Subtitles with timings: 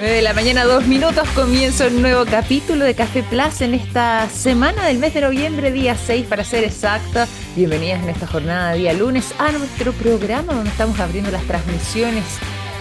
[0.00, 4.86] de la mañana, dos minutos, comienza un nuevo capítulo de Café Plus en esta semana
[4.86, 7.26] del mes de noviembre, día 6 para ser exacta.
[7.54, 12.24] Bienvenidas en esta jornada, día lunes, a nuestro programa donde estamos abriendo las transmisiones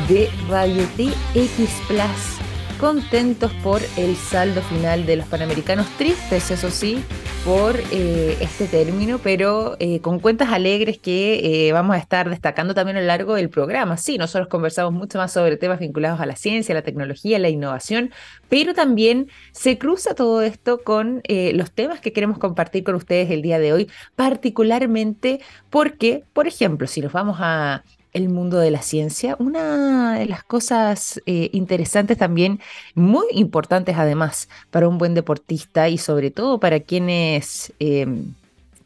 [0.10, 7.04] de Radio TX Plus contentos por el saldo final de los Panamericanos, tristes, eso sí,
[7.46, 12.74] por eh, este término, pero eh, con cuentas alegres que eh, vamos a estar destacando
[12.74, 13.98] también a lo largo del programa.
[13.98, 18.12] Sí, nosotros conversamos mucho más sobre temas vinculados a la ciencia, la tecnología, la innovación,
[18.50, 23.42] pero también se cruza todo esto con los temas que queremos compartir con ustedes el
[23.42, 25.40] día de hoy, particularmente
[25.70, 27.84] porque, por ejemplo, si nos vamos a
[28.16, 29.36] el mundo de la ciencia.
[29.40, 32.62] Una de las cosas eh, interesantes también,
[32.96, 38.34] muy importantes además para un buen deportista y sobre todo para quienes em,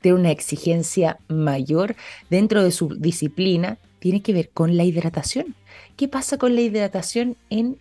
[0.02, 1.96] tienen una exigencia mayor
[2.30, 5.56] dentro de su disciplina, tiene que ver con la hidratación.
[5.96, 7.78] ¿Qué pasa con la hidratación en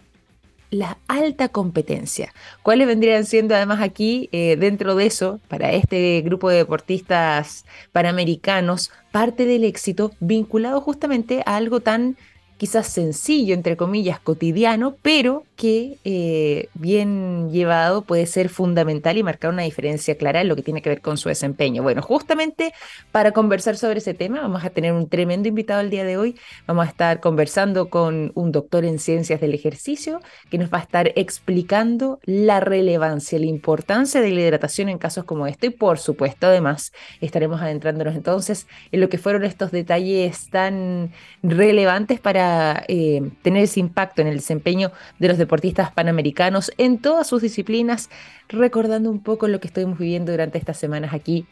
[0.70, 2.34] la alta competencia.
[2.62, 8.91] ¿Cuáles vendrían siendo además aquí, eh, dentro de eso, para este grupo de deportistas panamericanos,
[9.11, 12.17] parte del éxito vinculado justamente a algo tan
[12.59, 19.53] quizás sencillo, entre comillas, cotidiano, pero que eh, bien llevado puede ser fundamental y marcar
[19.53, 21.83] una diferencia clara en lo que tiene que ver con su desempeño.
[21.83, 22.73] Bueno, justamente
[23.11, 26.37] para conversar sobre ese tema vamos a tener un tremendo invitado el día de hoy.
[26.67, 30.83] Vamos a estar conversando con un doctor en ciencias del ejercicio que nos va a
[30.83, 35.98] estar explicando la relevancia, la importancia de la hidratación en casos como este y por
[35.98, 41.12] supuesto además estaremos adentrándonos entonces en lo que fueron estos detalles tan
[41.43, 42.47] relevantes para
[42.88, 48.10] eh, tener ese impacto en el desempeño de los deportistas panamericanos en todas sus disciplinas,
[48.48, 51.46] recordando un poco lo que estuvimos viviendo durante estas semanas aquí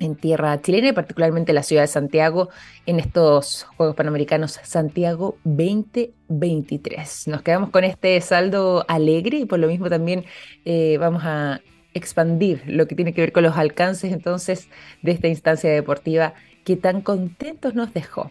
[0.00, 2.48] en tierra chilena y particularmente en la ciudad de Santiago
[2.86, 7.28] en estos Juegos Panamericanos Santiago 2023.
[7.28, 10.24] Nos quedamos con este saldo alegre y por lo mismo también
[10.64, 11.60] eh, vamos a
[11.92, 14.68] expandir lo que tiene que ver con los alcances entonces
[15.02, 16.34] de esta instancia deportiva
[16.64, 18.30] que tan contentos nos dejó.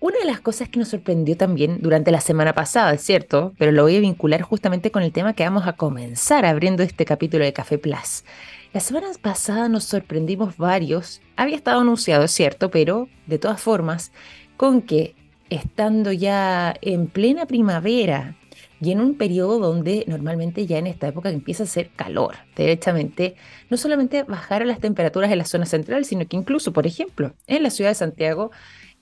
[0.00, 3.72] Una de las cosas que nos sorprendió también durante la semana pasada, es cierto, pero
[3.72, 7.44] lo voy a vincular justamente con el tema que vamos a comenzar abriendo este capítulo
[7.44, 8.24] de Café Plus.
[8.72, 14.12] La semana pasada nos sorprendimos varios, había estado anunciado, es cierto, pero de todas formas,
[14.56, 15.14] con que
[15.50, 18.36] estando ya en plena primavera,
[18.80, 22.36] y en un periodo donde normalmente ya en esta época empieza a hacer calor.
[22.54, 23.36] Derechamente,
[23.70, 27.62] no solamente bajar las temperaturas en la zona central, sino que incluso, por ejemplo, en
[27.62, 28.50] la ciudad de Santiago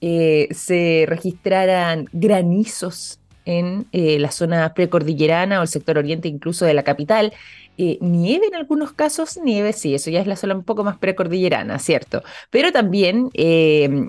[0.00, 6.74] eh, se registraran granizos en eh, la zona precordillerana o el sector oriente incluso de
[6.74, 7.32] la capital.
[7.76, 10.98] Eh, nieve en algunos casos, nieve sí, eso ya es la zona un poco más
[10.98, 12.22] precordillerana, ¿cierto?
[12.50, 13.30] Pero también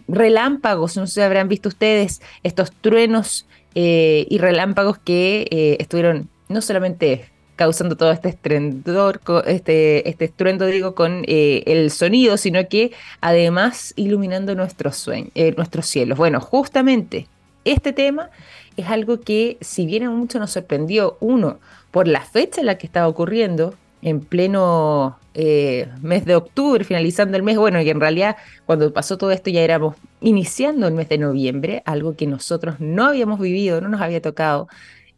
[0.07, 6.29] relámpagos, no sé si habrán visto ustedes estos truenos eh, y relámpagos que eh, estuvieron
[6.49, 12.67] no solamente causando todo este estrendor, este, este estruendo, digo, con eh, el sonido, sino
[12.67, 12.91] que
[13.21, 16.17] además iluminando nuestros, sueños, nuestros cielos.
[16.17, 17.27] Bueno, justamente
[17.63, 18.29] este tema
[18.75, 21.59] es algo que, si bien mucho nos sorprendió, uno,
[21.91, 23.75] por la fecha en la que estaba ocurriendo,
[24.05, 29.17] en pleno eh, mes de octubre, finalizando el mes, bueno, y en realidad cuando pasó
[29.17, 33.81] todo esto ya éramos iniciando el mes de noviembre, algo que nosotros no habíamos vivido,
[33.81, 34.67] no nos había tocado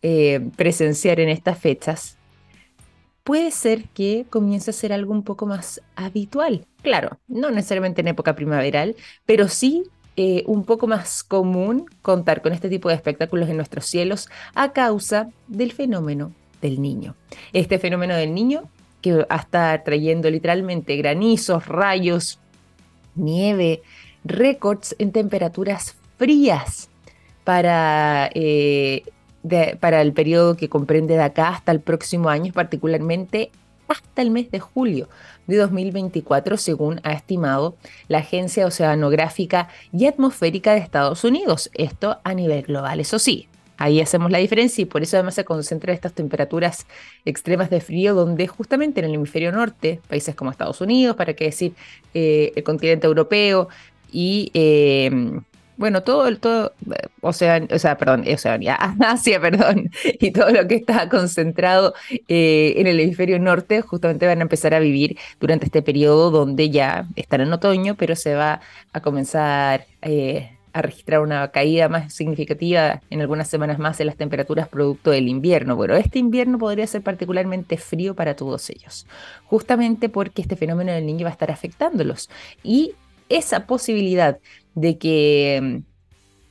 [0.02, 2.16] eh, presenciar en estas fechas,
[3.26, 6.66] puede ser que comience a ser algo un poco más habitual.
[6.82, 9.84] Claro, no necesariamente en época primaveral, pero sí
[10.16, 14.72] eh, un poco más común contar con este tipo de espectáculos en nuestros cielos a
[14.72, 16.32] causa del fenómeno
[16.62, 17.16] del niño.
[17.52, 18.70] Este fenómeno del niño
[19.02, 22.40] que va a estar trayendo literalmente granizos, rayos,
[23.16, 23.82] nieve,
[24.24, 26.90] récords en temperaturas frías
[27.44, 29.04] para, eh,
[29.80, 33.52] para el periodo que comprende de acá hasta el próximo año, particularmente
[33.88, 35.08] hasta el mes de julio
[35.48, 37.78] de 2024, según ha estimado
[38.10, 41.70] la Agencia Oceanográfica y Atmosférica de Estados Unidos.
[41.74, 45.46] Esto a nivel global, eso sí, Ahí hacemos la diferencia y por eso además se
[45.46, 46.86] concentran estas temperaturas
[47.26, 51.46] extremas de frío, donde justamente en el hemisferio norte, países como Estados Unidos, para qué
[51.46, 51.74] decir
[52.14, 53.70] eh, el continente europeo
[54.12, 55.12] y eh,
[55.78, 56.74] bueno, todo el todo,
[57.22, 61.94] o sea, o sea, perdón, Oceanía, Asia, perdón, y todo lo que está concentrado
[62.28, 66.70] eh, en el hemisferio norte, justamente van a empezar a vivir durante este periodo donde
[66.72, 69.86] ya están en otoño, pero se va a comenzar
[70.78, 75.28] a registrar una caída más significativa en algunas semanas más de las temperaturas producto del
[75.28, 75.76] invierno.
[75.76, 79.08] Bueno, este invierno podría ser particularmente frío para todos ellos,
[79.46, 82.30] justamente porque este fenómeno del niño va a estar afectándolos.
[82.64, 82.94] Y
[83.30, 84.40] esa posibilidad
[84.76, 85.78] de que mm,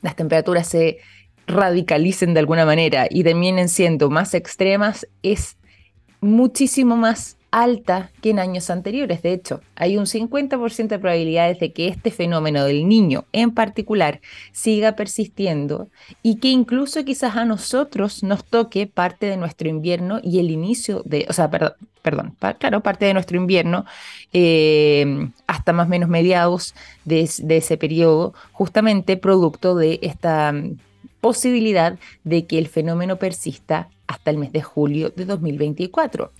[0.01, 0.99] las temperaturas se
[1.47, 5.57] radicalicen de alguna manera y terminen siendo más extremas es
[6.19, 9.23] muchísimo más alta que en años anteriores.
[9.23, 14.21] De hecho, hay un 50% de probabilidades de que este fenómeno del niño en particular
[14.51, 15.89] siga persistiendo
[16.21, 21.01] y que incluso quizás a nosotros nos toque parte de nuestro invierno y el inicio
[21.05, 21.73] de, o sea, perdón,
[22.03, 23.85] perdón claro, parte de nuestro invierno
[24.33, 26.75] eh, hasta más o menos mediados
[27.05, 30.53] de, de ese periodo, justamente producto de esta
[31.21, 36.31] posibilidad de que el fenómeno persista hasta el mes de julio de 2024.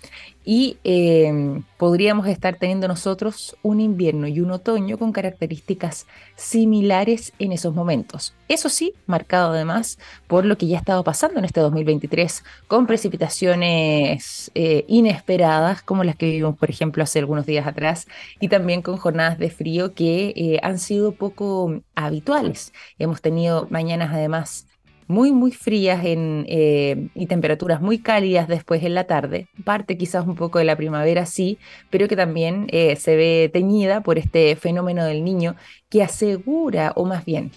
[0.43, 7.51] Y em, podríamos estar teniendo nosotros un invierno y un otoño con características similares en
[7.51, 8.33] esos momentos.
[8.47, 12.87] Eso sí, marcado además por lo que ya ha estado pasando en este 2023, con
[12.87, 18.07] precipitaciones eh, inesperadas, como las que vivimos, por ejemplo, hace algunos días atrás,
[18.39, 22.71] y también con jornadas de frío que eh, han sido poco habituales.
[22.99, 24.67] Hemos tenido mañanas además
[25.07, 30.27] muy, muy frías en, eh, y temperaturas muy cálidas después en la tarde, parte quizás
[30.27, 31.57] un poco de la primavera, sí,
[31.89, 35.55] pero que también eh, se ve teñida por este fenómeno del niño
[35.89, 37.51] que asegura, o más bien,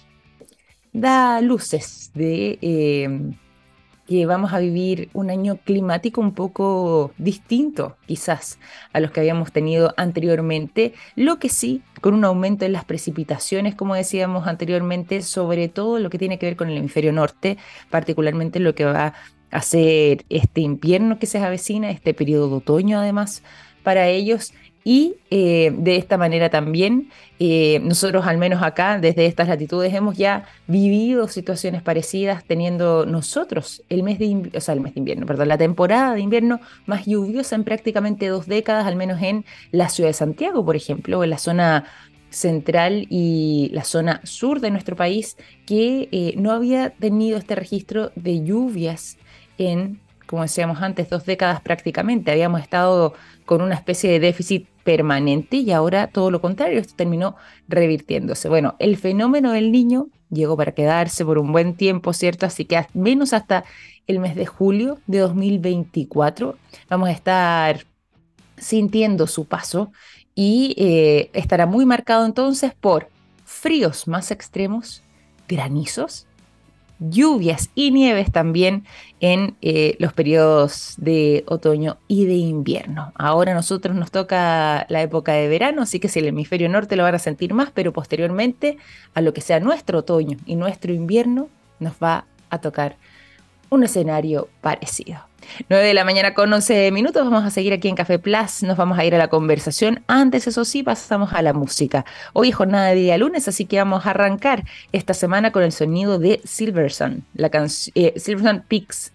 [0.93, 3.33] da luces de eh,
[4.11, 8.59] que vamos a vivir un año climático un poco distinto, quizás,
[8.91, 13.73] a los que habíamos tenido anteriormente, lo que sí, con un aumento en las precipitaciones,
[13.73, 17.57] como decíamos anteriormente, sobre todo lo que tiene que ver con el hemisferio norte,
[17.89, 19.13] particularmente lo que va
[19.49, 23.43] a ser este invierno que se avecina, este periodo de otoño además
[23.81, 29.47] para ellos y eh, de esta manera también eh, nosotros al menos acá desde estas
[29.47, 34.95] latitudes hemos ya vivido situaciones parecidas teniendo nosotros el mes de o sea, el mes
[34.95, 39.21] de invierno, perdón, la temporada de invierno más lluviosa en prácticamente dos décadas, al menos
[39.21, 41.85] en la ciudad de Santiago, por ejemplo, o en la zona
[42.29, 48.11] central y la zona sur de nuestro país que eh, no había tenido este registro
[48.15, 49.17] de lluvias
[49.57, 49.99] en
[50.31, 52.31] como decíamos antes, dos décadas prácticamente.
[52.31, 53.13] Habíamos estado
[53.45, 57.35] con una especie de déficit permanente y ahora todo lo contrario, esto terminó
[57.67, 58.49] revirtiéndose.
[58.49, 62.45] Bueno, el fenómeno del niño llegó para quedarse por un buen tiempo, ¿cierto?
[62.45, 63.63] Así que menos hasta
[64.07, 66.57] el mes de julio de 2024
[66.89, 67.85] vamos a estar
[68.57, 69.91] sintiendo su paso
[70.35, 73.09] y eh, estará muy marcado entonces por
[73.45, 75.03] fríos más extremos,
[75.47, 76.27] granizos
[77.01, 78.85] lluvias y nieves también
[79.19, 83.11] en eh, los periodos de otoño y de invierno.
[83.15, 86.95] Ahora a nosotros nos toca la época de verano, así que si el hemisferio norte
[86.95, 88.77] lo van a sentir más, pero posteriormente
[89.13, 91.49] a lo que sea nuestro otoño y nuestro invierno
[91.79, 92.97] nos va a tocar
[93.69, 95.30] un escenario parecido.
[95.69, 98.77] 9 de la mañana con 11 minutos, vamos a seguir aquí en Café Plus, nos
[98.77, 100.03] vamos a ir a la conversación.
[100.07, 102.05] Antes, eso sí, pasamos a la música.
[102.33, 105.71] Hoy es jornada de día lunes, así que vamos a arrancar esta semana con el
[105.71, 109.11] sonido de Silverson, la canción eh, Silverson Picks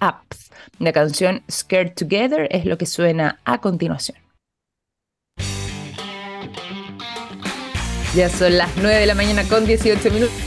[0.00, 0.36] Up.
[0.78, 4.18] La canción Scared Together es lo que suena a continuación.
[8.14, 10.45] Ya son las 9 de la mañana con 18 minutos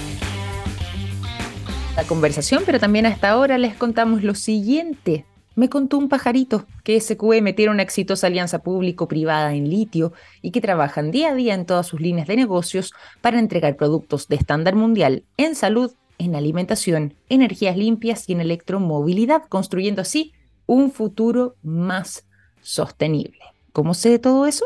[2.00, 5.26] la conversación, pero también a esta hora les contamos lo siguiente.
[5.56, 10.62] Me contó un pajarito que SQM tiene una exitosa alianza público-privada en litio y que
[10.62, 14.76] trabajan día a día en todas sus líneas de negocios para entregar productos de estándar
[14.76, 20.32] mundial en salud, en alimentación, energías limpias y en electromovilidad, construyendo así
[20.68, 22.26] un futuro más
[22.62, 23.42] sostenible.
[23.74, 24.64] ¿Cómo sé de todo eso?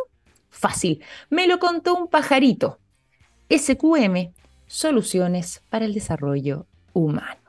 [0.52, 2.78] Fácil, me lo contó un pajarito.
[3.50, 4.34] SQM,
[4.68, 7.44] soluciones para el desarrollo humano.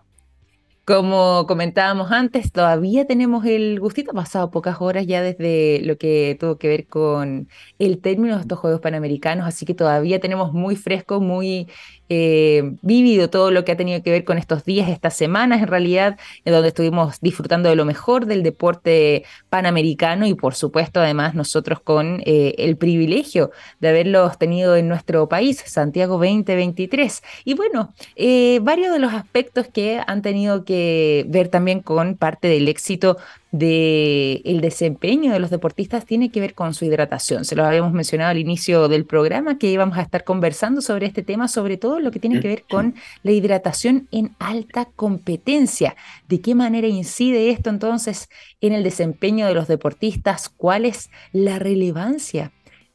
[0.86, 6.36] Como comentábamos antes, todavía tenemos el gustito, ha pasado pocas horas ya desde lo que
[6.38, 7.48] tuvo que ver con
[7.78, 11.68] el término de estos Juegos Panamericanos, así que todavía tenemos muy fresco, muy
[12.08, 15.68] eh, vivido todo lo que ha tenido que ver con estos días, estas semanas en
[15.68, 21.34] realidad, en donde estuvimos disfrutando de lo mejor del deporte panamericano y por supuesto además
[21.34, 27.22] nosotros con eh, el privilegio de haberlos tenido en nuestro país, Santiago 2023.
[27.44, 32.48] Y bueno, eh, varios de los aspectos que han tenido que ver también con parte
[32.48, 33.16] del éxito
[33.54, 37.44] del el desempeño de los deportistas tiene que ver con su hidratación.
[37.44, 41.22] Se lo habíamos mencionado al inicio del programa que íbamos a estar conversando sobre este
[41.22, 45.94] tema, sobre todo lo que tiene que ver con la hidratación en alta competencia.
[46.28, 48.28] ¿De qué manera incide esto entonces
[48.60, 50.48] en el desempeño de los deportistas?
[50.48, 52.50] ¿Cuál es la relevancia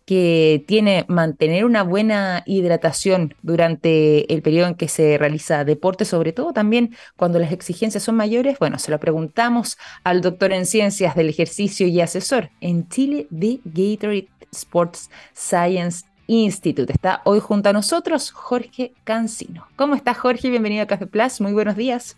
[0.10, 6.34] que tiene mantener una buena hidratación durante el periodo en que se realiza deporte, sobre
[6.34, 8.58] todo también cuando las exigencias son mayores?
[8.58, 13.60] Bueno, se lo preguntamos al doctor en ciencias del ejercicio y asesor en Chile de
[13.66, 16.92] Gatorade Sports Science Institute.
[16.92, 19.68] Está hoy junto a nosotros Jorge Cancino.
[19.76, 20.50] ¿Cómo estás, Jorge?
[20.50, 21.40] Bienvenido a Café Plus.
[21.40, 22.18] Muy buenos días.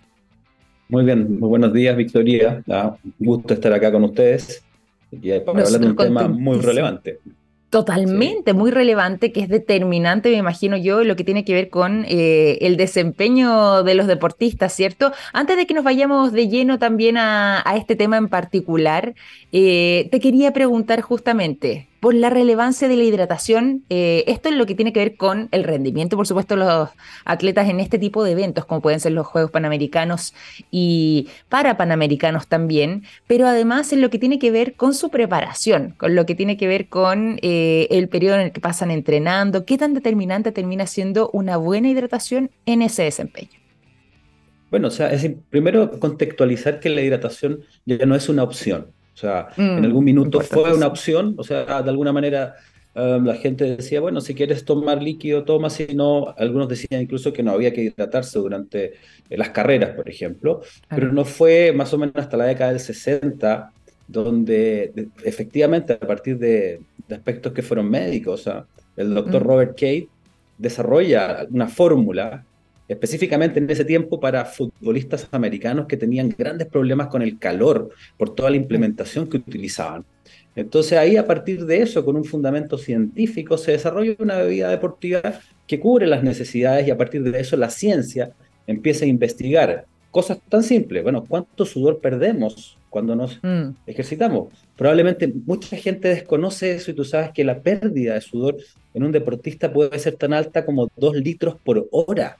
[0.88, 2.64] Muy bien, muy buenos días, Victoria.
[2.70, 4.64] Ah, un gusto estar acá con ustedes
[5.12, 7.20] y para hablar de un tema muy relevante.
[7.72, 12.04] Totalmente, muy relevante, que es determinante, me imagino yo, lo que tiene que ver con
[12.06, 15.14] eh, el desempeño de los deportistas, ¿cierto?
[15.32, 19.16] Antes de que nos vayamos de lleno también a, este tema en particular,
[19.54, 23.86] eh, te quería preguntar justamente, por la relevancia de la hidratación.
[23.90, 26.90] Eh, esto es lo que tiene que ver con el rendimiento, por supuesto, los
[27.26, 30.34] atletas en este tipo de eventos, como pueden ser los Juegos Panamericanos
[30.72, 35.92] y para Panamericanos también, pero además en lo que tiene que ver con su preparación,
[35.92, 39.64] con lo que tiene que ver con eh, el periodo en el que pasan entrenando,
[39.66, 43.62] qué tan determinante termina siendo una buena hidratación en ese desempeño.
[44.72, 48.88] Bueno, o sea, es primero contextualizar que la hidratación ya no es una opción.
[49.14, 52.56] O sea, en mm, algún minuto fue una opción, o sea, de alguna manera
[52.96, 57.34] um, la gente decía, bueno, si quieres tomar líquido, toma, si no, algunos decían incluso
[57.34, 58.94] que no había que hidratarse durante
[59.30, 63.72] las carreras, por ejemplo, pero no fue más o menos hasta la década del 60
[64.08, 68.66] donde efectivamente a partir de, aspectos que fueron médicos, o sea,
[68.96, 69.48] el doctor mm.
[69.48, 70.08] Robert Cade
[70.58, 72.46] desarrolla una fórmula
[72.92, 78.36] específicamente en ese tiempo para futbolistas americanos que tenían grandes problemas con el calor por
[78.36, 80.04] toda la implementación que utilizaban.
[80.56, 85.22] Entonces ahí a partir de eso, con un fundamento científico, se desarrolla una bebida deportiva
[85.66, 88.32] que cubre las necesidades y a partir de eso la ciencia
[88.68, 91.04] empieza a investigar cosas tan simples.
[91.04, 93.70] Bueno, ¿cuánto sudor perdemos cuando nos mm.
[93.88, 94.50] ejercitamos?
[94.76, 98.58] Probablemente mucha gente desconoce eso y tú sabes que la pérdida de sudor
[98.94, 102.38] en un deportista puede ser tan alta como dos litros por hora.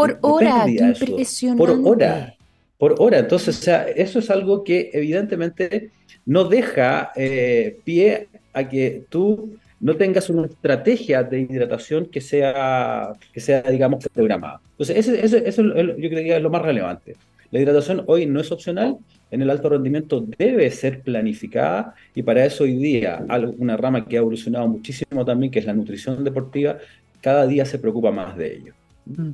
[0.00, 1.64] Por hora, qué impresionante.
[1.64, 2.34] Por hora,
[2.78, 3.18] por hora.
[3.18, 5.90] Entonces, o sea, eso es algo que evidentemente
[6.26, 13.12] no deja eh, pie a que tú no tengas una estrategia de hidratación que sea,
[13.32, 14.60] que sea digamos, programada.
[14.72, 17.16] Entonces, eso, eso, yo creo que es lo más relevante.
[17.50, 18.98] La hidratación hoy no es opcional,
[19.30, 23.24] en el alto rendimiento debe ser planificada y para eso hoy día
[23.58, 26.78] una rama que ha evolucionado muchísimo también, que es la nutrición deportiva,
[27.20, 28.74] cada día se preocupa más de ello.
[29.06, 29.30] Mm.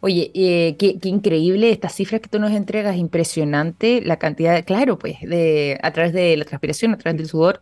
[0.00, 5.20] Oye, eh, qué, increíble estas cifras que tú nos entregas, impresionante la cantidad, claro, pues,
[5.22, 7.60] de, a través de la transpiración, a través del sudor,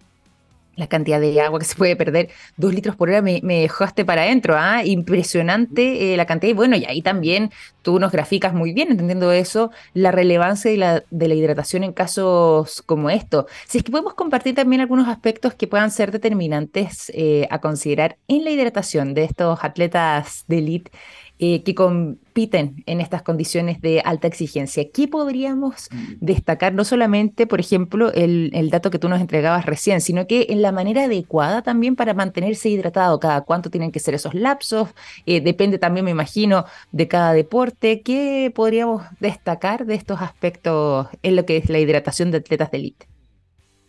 [0.77, 4.23] la cantidad de agua que se puede perder, dos litros por hora, me, dejaste para
[4.23, 4.85] adentro, ¿ah?
[4.85, 6.51] Impresionante eh, la cantidad.
[6.51, 7.51] Y bueno, y ahí también
[7.83, 13.09] tú nos graficas muy bien, entendiendo eso, la relevancia de la, hidratación en casos como
[13.11, 13.47] esto.
[13.67, 18.19] Si es que podemos compartir también algunos aspectos que puedan ser determinantes eh, a considerar
[18.29, 20.91] en la hidratación de estos atletas de elite
[21.39, 24.91] eh, que compiten en estas condiciones de alta exigencia.
[24.91, 26.15] ¿Qué podríamos mm.
[26.21, 26.73] destacar?
[26.73, 30.73] No solamente, por ejemplo, el, dato que tú nos entregabas recién, sino que en la
[30.73, 34.89] manera adecuada también para mantenerse hidratado, cada cuánto tienen que ser esos lapsos,
[35.27, 38.01] eh, depende también, me imagino, de cada deporte.
[38.01, 42.79] ¿Qué podríamos destacar de estos aspectos en lo que es la hidratación de atletas de
[42.79, 43.07] élite?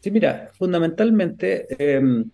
[0.01, 1.65] Sí, mira, fundamentalmente...
[1.79, 2.29] Em,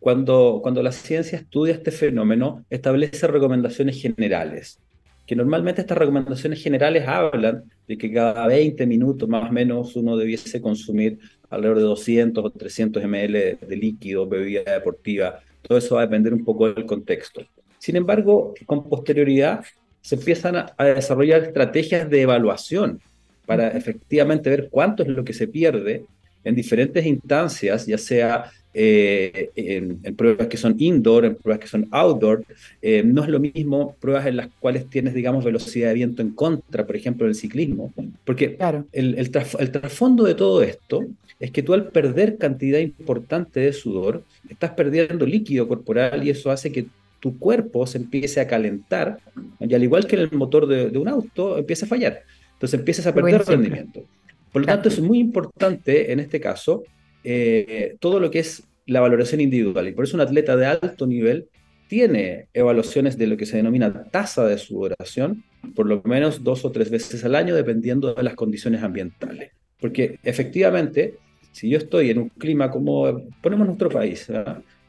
[0.00, 4.80] cuando, cuando la ciencia estudia este fenómeno, establece recomendaciones generales,
[5.26, 10.16] que normalmente estas recomendaciones generales hablan de que cada 20 minutos más o menos uno
[10.16, 11.18] debiese consumir
[11.50, 15.40] alrededor de 200 o 300 ml de líquido, bebida deportiva.
[15.62, 17.42] Todo eso va a depender un poco del contexto.
[17.78, 19.64] Sin embargo, con posterioridad
[20.00, 23.00] se empiezan a, desarrollar estrategias de evaluación
[23.46, 26.04] para efectivamente ver cuánto es lo que se pierde
[26.42, 31.88] en diferentes instancias, ya sea eh, en, pruebas que son indoor, en pruebas que son
[31.90, 32.44] outdoor.
[32.80, 36.30] Eh, no es lo mismo pruebas en las cuales tienes, digamos, velocidad de viento en
[36.30, 37.92] contra, por ejemplo, el ciclismo,
[38.24, 38.86] porque claro.
[38.92, 41.04] el, el, trasfondo de todo esto
[41.40, 46.50] es que tú al perder cantidad importante de sudor, estás perdiendo líquido corporal y eso
[46.50, 46.86] hace que
[47.18, 49.18] tu cuerpo se empiece a calentar,
[49.58, 52.22] y al igual que en el motor de, un auto, empieza a fallar.
[52.54, 54.04] Entonces empiezas a perder rendimiento.
[54.52, 56.82] Por lo tanto, es muy importante en este caso
[57.24, 59.88] eh, todo lo que es la valoración individual.
[59.88, 61.48] Y por eso un atleta de alto nivel
[61.88, 66.70] tiene evaluaciones de lo que se denomina tasa de sudoración, por lo menos dos o
[66.70, 69.50] tres veces al año, dependiendo de las condiciones ambientales.
[69.80, 71.16] Porque efectivamente,
[71.52, 74.30] si yo estoy en un clima como ponemos nuestro país,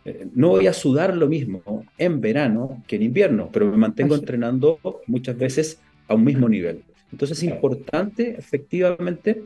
[0.05, 4.15] eh, no voy a sudar lo mismo en verano que en invierno, pero me mantengo
[4.15, 6.83] entrenando muchas veces a un mismo nivel.
[7.11, 9.43] Entonces es importante efectivamente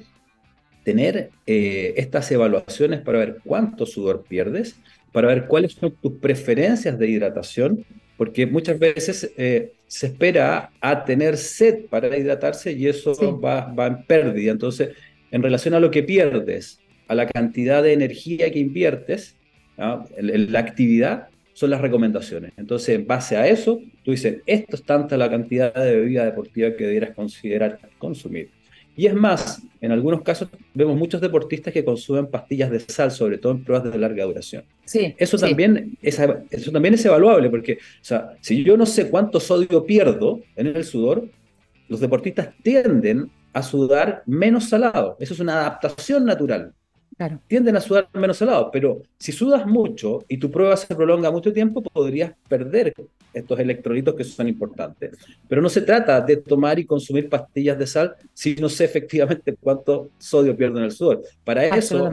[0.85, 4.77] tener eh, estas evaluaciones para ver cuánto sudor pierdes,
[5.11, 7.83] para ver cuáles son tus preferencias de hidratación,
[8.15, 13.87] porque muchas veces eh, se espera a tener sed para hidratarse y eso va, va
[13.87, 14.51] en pérdida.
[14.51, 14.89] Entonces,
[15.31, 19.35] en relación a lo que pierdes, a la cantidad de energía que inviertes,
[19.77, 22.53] en la actividad, son las recomendaciones.
[22.57, 26.75] Entonces, en base a eso, tú dices, esto es tanta la cantidad de bebida deportiva
[26.75, 28.49] que debieras considerar consumir.
[28.95, 33.37] Y es más, en algunos casos vemos muchos deportistas que consumen pastillas de sal, sobre
[33.37, 34.63] todo en pruebas de larga duración.
[34.85, 39.09] Sí, eso, También es, eso también es evaluable, porque o sea, si yo no sé
[39.09, 41.27] cuánto sodio pierdo en el sudor,
[41.89, 45.17] los deportistas tienden a sudar menos salado.
[45.19, 46.73] Eso es una adaptación natural.
[47.47, 51.53] Tienden a sudar menos salado, pero si sudas mucho y tu prueba se prolonga mucho
[51.53, 52.93] tiempo, podrías perder
[53.33, 55.11] estos electrolitos que son importantes.
[55.47, 59.55] Pero no se trata de tomar y consumir pastillas de sal si no sé efectivamente
[59.59, 61.23] cuánto sodio pierdo en el sudor.
[61.43, 62.11] Para eso,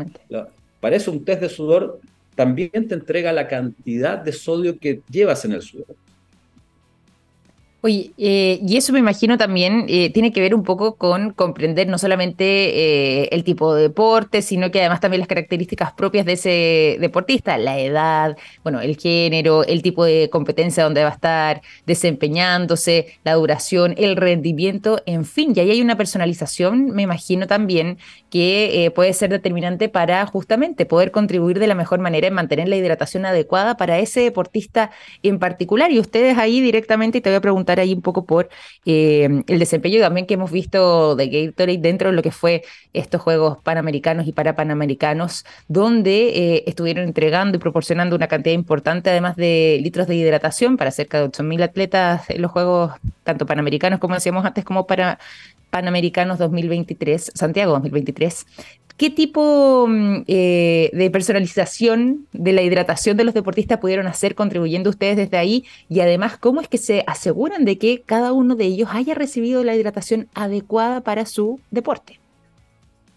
[0.80, 2.00] para eso un test de sudor
[2.36, 5.96] también te entrega la cantidad de sodio que llevas en el sudor.
[7.84, 11.88] Oye, eh, y eso me imagino también eh, tiene que ver un poco con comprender
[11.88, 12.44] no solamente
[13.24, 17.58] eh, el tipo de deporte, sino que además también las características propias de ese deportista,
[17.58, 23.34] la edad, bueno, el género, el tipo de competencia donde va a estar desempeñándose, la
[23.34, 27.98] duración, el rendimiento, en fin, y ahí hay una personalización, me imagino también,
[28.32, 32.76] que puede ser determinante para justamente poder contribuir de la mejor manera en mantener la
[32.76, 34.90] hidratación adecuada para ese deportista
[35.22, 35.92] en particular.
[35.92, 38.48] Y ustedes ahí directamente, te voy a preguntar, ahí un poco por
[38.86, 42.62] eh, el desempeño también que hemos visto de Gatorade dentro de lo que fue
[42.94, 49.10] estos Juegos Panamericanos y para Panamericanos, donde eh, estuvieron entregando y proporcionando una cantidad importante,
[49.10, 52.92] además de litros de hidratación para cerca de 8.000 atletas en los Juegos,
[53.24, 55.18] tanto Panamericanos, como decíamos antes, como para
[55.72, 58.46] Panamericanos 2023, Santiago 2023.
[58.98, 64.90] ¿Qué tipo mm, eh, de personalización de la hidratación de los deportistas pudieron hacer contribuyendo
[64.90, 65.64] ustedes desde ahí?
[65.88, 69.64] Y además, ¿cómo es que se aseguran de que cada uno de ellos haya recibido
[69.64, 72.20] la hidratación adecuada para su deporte?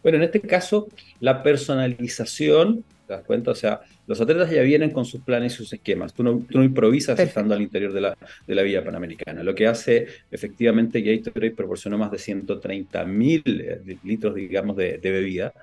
[0.02, 0.88] Bueno, en este caso,
[1.20, 3.52] la personalización, ¿te das cuenta?
[3.52, 6.14] O sea, los atletas ya vienen con sus planes y sus esquemas.
[6.14, 9.44] Tú no, tú no improvisas estando al interior de la, de la Villa Panamericana.
[9.44, 15.12] Lo que hace efectivamente Gatorade proporcionó más de 130 mil eh, litros, digamos, de, de
[15.12, 15.54] bebida.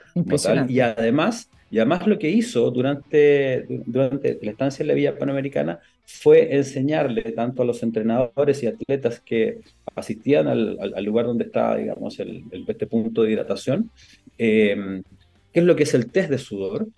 [0.68, 5.80] y además, y además lo que hizo durante, durante la estancia en la Villa Panamericana
[6.04, 9.60] fue enseñarle tanto a los entrenadores y atletas que
[9.94, 13.90] asistían al, al, lugar donde está, digamos, el, este punto de hidratación,
[14.36, 15.02] eh,
[15.52, 16.88] qué es lo que es el test de sudor,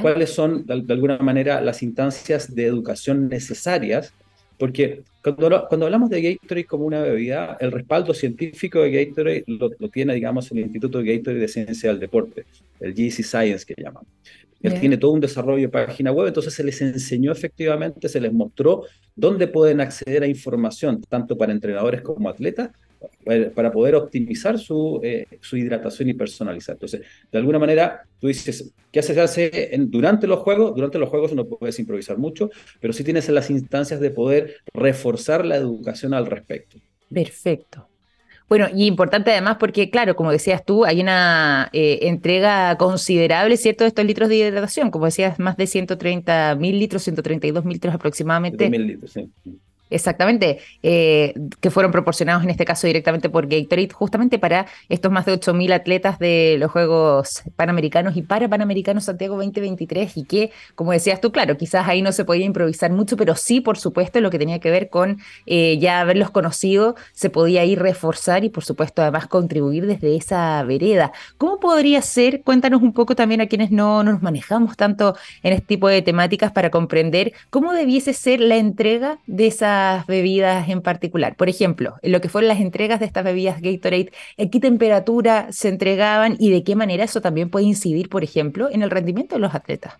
[0.00, 4.12] cuáles son, de, alguna manera, las instancias de educación necesarias,
[4.58, 9.70] porque cuando, cuando hablamos de Gatorade como una bebida, el respaldo científico de Gatorade lo,
[9.88, 12.44] tiene, digamos, el Instituto de Gatorade de Ciencia del Deporte,
[12.80, 14.04] el GC Science que llaman.
[14.62, 18.32] Él tiene todo un desarrollo de página web, entonces se les enseñó efectivamente, se les
[18.32, 18.84] mostró
[19.16, 22.70] dónde pueden acceder a información, tanto para entrenadores como atletas,
[23.54, 26.74] para poder optimizar su, eh, su hidratación y personalizar.
[26.74, 30.74] Entonces, de alguna manera, tú dices, ¿qué se hace durante los juegos?
[30.74, 35.44] Durante los juegos no puedes improvisar mucho, pero sí tienes las instancias de poder reforzar
[35.44, 36.78] la educación al respecto.
[37.12, 37.88] Perfecto.
[38.52, 43.84] Bueno, y importante además porque, claro, como decías tú, hay una eh, entrega considerable, ¿cierto?,
[43.84, 44.90] de estos litros de hidratación.
[44.90, 48.68] Como decías, más de 130 mil litros, 132 mil litros aproximadamente.
[48.68, 49.30] mil litros, sí.
[49.92, 55.26] Exactamente, eh, que fueron proporcionados en este caso directamente por Gatorade, justamente para estos más
[55.26, 60.92] de 8.000 atletas de los Juegos Panamericanos y para Panamericanos Santiago 2023, y que, como
[60.92, 64.30] decías tú, claro, quizás ahí no se podía improvisar mucho, pero sí, por supuesto, lo
[64.30, 68.64] que tenía que ver con eh, ya haberlos conocido, se podía ir reforzar y, por
[68.64, 71.12] supuesto, además contribuir desde esa vereda.
[71.36, 72.42] ¿Cómo podría ser?
[72.42, 76.00] Cuéntanos un poco también a quienes no, no nos manejamos tanto en este tipo de
[76.02, 81.36] temáticas para comprender cómo debiese ser la entrega de esa bebidas en particular?
[81.36, 85.48] Por ejemplo, en lo que fueron las entregas de estas bebidas Gatorade, ¿en qué temperatura
[85.50, 89.36] se entregaban y de qué manera eso también puede incidir, por ejemplo, en el rendimiento
[89.36, 89.94] de los atletas?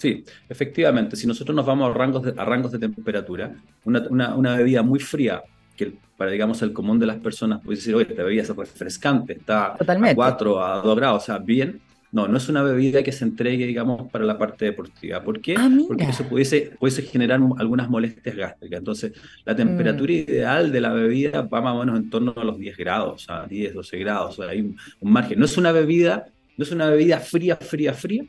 [0.00, 4.56] Sí, efectivamente, si nosotros nos vamos a rangos de, a rangos de temperatura, una, una,
[4.56, 5.42] bebida muy fría,
[5.76, 9.34] que para digamos el común de las personas puede decir, oye, esta bebida es refrescante,
[9.34, 13.12] está a 4 a 2 grados, o sea, bien, no, no es una bebida que
[13.12, 15.22] se entregue, digamos, para la parte deportiva.
[15.22, 15.54] ¿Por qué?
[15.56, 18.78] Ah, Porque eso pudiese, pudiese generar algunas molestias gástricas.
[18.78, 19.12] Entonces,
[19.44, 20.16] la temperatura mm.
[20.16, 23.46] ideal de la bebida va más o menos en torno a los 10 grados, a
[23.46, 24.38] 10, 12 grados.
[24.38, 25.38] O sea, hay un, margen.
[25.38, 28.24] No es una bebida, no es una bebida fría, fría, fría.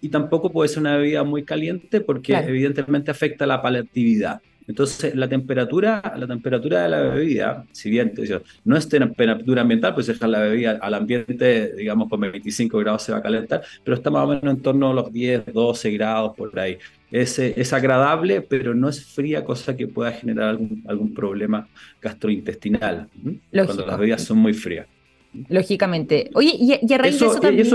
[0.00, 4.40] Y tampoco puede ser una bebida muy caliente porque evidentemente afecta la palatividad.
[4.68, 8.12] Entonces, la temperatura, la temperatura de la bebida, si bien
[8.64, 13.12] no es temperatura ambiental, pues dejar la bebida al ambiente, digamos, con 25 grados se
[13.12, 16.36] va a calentar, pero está más o menos en torno a los 10, 12 grados
[16.36, 16.76] por ahí.
[17.10, 21.66] Es, es agradable, pero no es fría, cosa que pueda generar algún, algún problema
[22.02, 23.08] gastrointestinal,
[23.50, 24.86] cuando las bebidas son muy frías.
[25.48, 26.30] Lógicamente.
[26.34, 27.66] Oye, y, a raíz de eso también...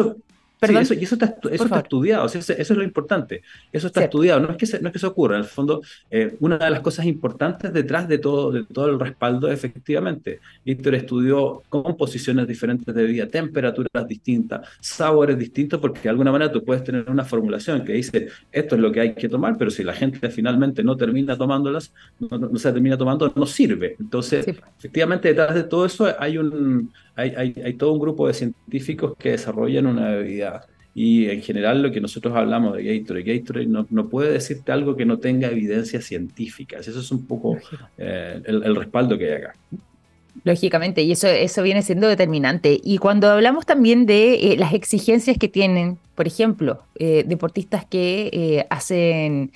[0.68, 0.86] Perdón.
[0.86, 3.42] Sí, eso, y eso está, eso está estudiado, eso, eso, es lo importante.
[3.72, 5.36] Eso está estudiado, no es, que se, no es que se ocurra.
[5.36, 9.00] En el fondo, eh, una de las cosas importantes detrás de todo, de todo el
[9.00, 16.32] respaldo, efectivamente, Víctor estudió composiciones diferentes de bebida, temperaturas distintas, sabores distintos, porque de alguna
[16.32, 19.58] manera tú puedes tener una formulación que dice esto es lo que hay que tomar,
[19.58, 23.98] pero si la gente finalmente no termina tomándolas, no, no se termina tomando, no sirve.
[24.00, 24.48] Entonces,
[24.80, 29.14] efectivamente, detrás de todo eso hay un hay, hay, hay, todo un grupo de científicos
[29.18, 30.68] que desarrollan una bebida.
[30.96, 34.96] Y en general lo que nosotros hablamos de Gatorade, Gatorade no, no puede decirte algo
[34.96, 36.88] que no tenga evidencias científicas.
[36.88, 37.58] Eso es un poco
[37.98, 39.56] eh, el, el, respaldo que hay acá.
[40.44, 42.80] Lógicamente, y eso, eso viene siendo determinante.
[42.84, 48.66] Y cuando hablamos también de eh, las exigencias que tienen, por ejemplo, eh, deportistas que
[48.70, 49.52] hacen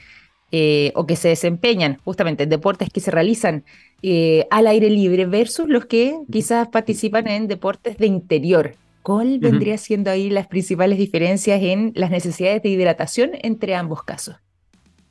[0.95, 3.63] o que se desempeñan justamente en deportes que se realizan
[4.01, 8.75] eh, al aire libre versus los que quizás participan en deportes de interior.
[9.01, 14.35] ¿Cuál vendría siendo ahí las principales diferencias en las necesidades de hidratación entre ambos casos?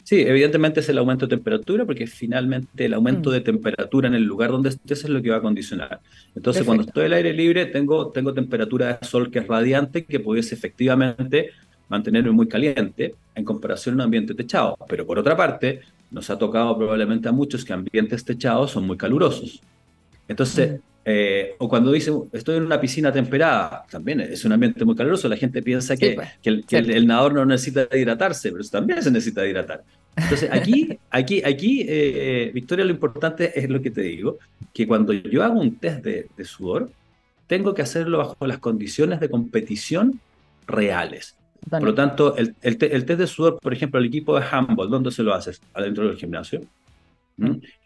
[0.06, 3.32] Sí, evidentemente es el aumento de temperatura, porque finalmente el aumento mm.
[3.32, 6.00] de temperatura en el lugar donde estés es lo que va a condicionar.
[6.36, 10.20] Entonces, cuando estoy al aire libre, tengo, tengo temperatura de sol que es radiante, que
[10.20, 11.50] pudiese efectivamente
[11.88, 14.76] mantenerme muy caliente en comparación a un ambiente techado.
[14.88, 18.96] Pero por otra parte, nos ha tocado probablemente a muchos que ambientes techados son muy
[18.96, 19.60] calurosos.
[20.28, 20.82] Entonces, mm.
[21.04, 25.28] eh, o cuando dicen, estoy en una piscina temperada, también es un ambiente muy caluroso,
[25.28, 29.46] la gente piensa que, pues, que, el, nadador no necesita hidratarse, pero también se necesita
[29.46, 29.84] hidratar.
[30.16, 34.38] Entonces, aquí, aquí, aquí eh, Victoria, lo importante es lo que te digo,
[34.72, 36.90] que cuando yo hago un test de, de sudor,
[37.46, 40.20] tengo que hacerlo bajo las condiciones de competición
[40.66, 41.36] reales.
[41.68, 45.22] Por lo tanto, el, test de sudor, por ejemplo, el equipo de handball, ¿dónde se
[45.22, 45.60] lo haces?
[45.74, 46.60] Adentro del gimnasio.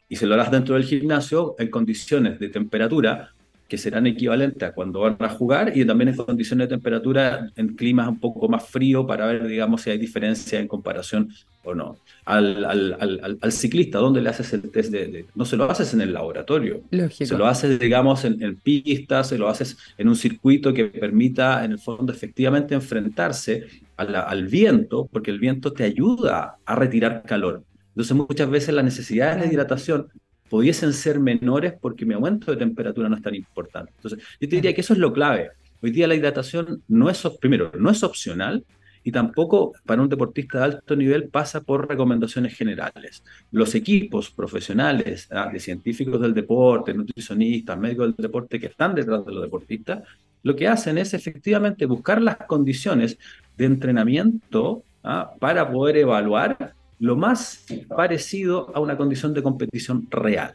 [0.08, 3.32] Y se lo harás dentro del gimnasio en condiciones de temperatura
[3.70, 7.76] que serán equivalentes a cuando van a jugar y también en condiciones de temperatura en
[7.76, 11.30] climas un poco más frío para ver, digamos, si hay diferencia en comparación
[11.62, 11.96] o no.
[12.24, 16.00] Al, al, al, ciclista, ¿dónde le haces el test de, No se lo haces en
[16.00, 16.82] el laboratorio.
[17.10, 21.64] Se lo haces, digamos, en, en pista, se lo haces en un circuito que permita,
[21.64, 27.62] en el fondo, efectivamente enfrentarse al viento, porque el viento te ayuda a retirar calor.
[27.90, 30.08] Entonces, muchas veces las necesidades de hidratación
[30.50, 33.92] pudiesen ser menores porque mi aumento de temperatura no es tan importante.
[33.96, 35.52] Entonces, yo te diría que eso es lo clave.
[35.80, 38.64] Hoy día la hidratación no es, primero, no es opcional
[39.02, 43.22] y tampoco para un deportista de alto nivel pasa por recomendaciones generales.
[43.52, 45.48] Los equipos profesionales ¿ah?
[45.50, 50.02] de científicos del deporte, nutricionistas, médicos del deporte que están detrás de los deportistas,
[50.42, 53.18] lo que hacen es efectivamente buscar las condiciones
[53.56, 55.30] de entrenamiento ¿ah?
[55.38, 60.54] para poder evaluar lo más parecido a una condición de competición real.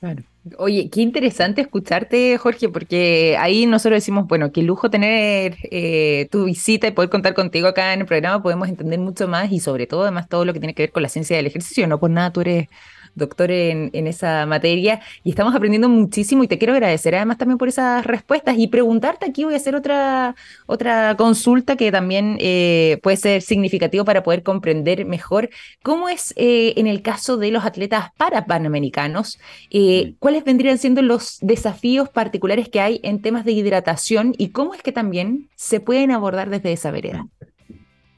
[0.00, 0.22] Claro.
[0.56, 6.44] Oye, qué interesante escucharte, Jorge, porque ahí nosotros decimos, bueno, qué lujo tener eh, tu
[6.44, 9.86] visita y poder contar contigo acá en el programa, podemos entender mucho más y sobre
[9.86, 11.86] todo, además, todo lo que tiene que ver con la ciencia del ejercicio.
[11.86, 12.68] No por nada tú eres
[13.14, 17.68] doctor en, esa materia y estamos aprendiendo muchísimo y te quiero agradecer además también por
[17.68, 20.34] esas respuestas y preguntarte aquí voy a hacer otra,
[20.66, 25.50] otra consulta que también eh, puede ser significativo para poder comprender mejor
[25.82, 29.38] cómo es eh, en el caso de los atletas para panamericanos,
[29.70, 34.74] eh, cuáles vendrían siendo los desafíos particulares que hay en temas de hidratación y cómo
[34.74, 37.26] es que también se pueden abordar desde esa vereda.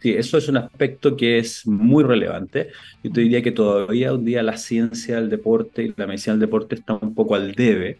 [0.01, 2.69] Sí, eso es un aspecto que es muy relevante.
[3.05, 6.41] Yo te diría que todavía un día la ciencia del deporte y la medicina del
[6.41, 7.99] deporte está un poco al debe.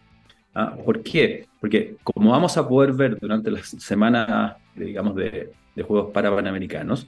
[0.55, 0.75] ¿ah?
[0.83, 1.45] ¿Por qué?
[1.59, 5.49] Porque como vamos a poder ver durante las semanas, digamos, de,
[5.87, 7.07] Juegos Parapanamericanos,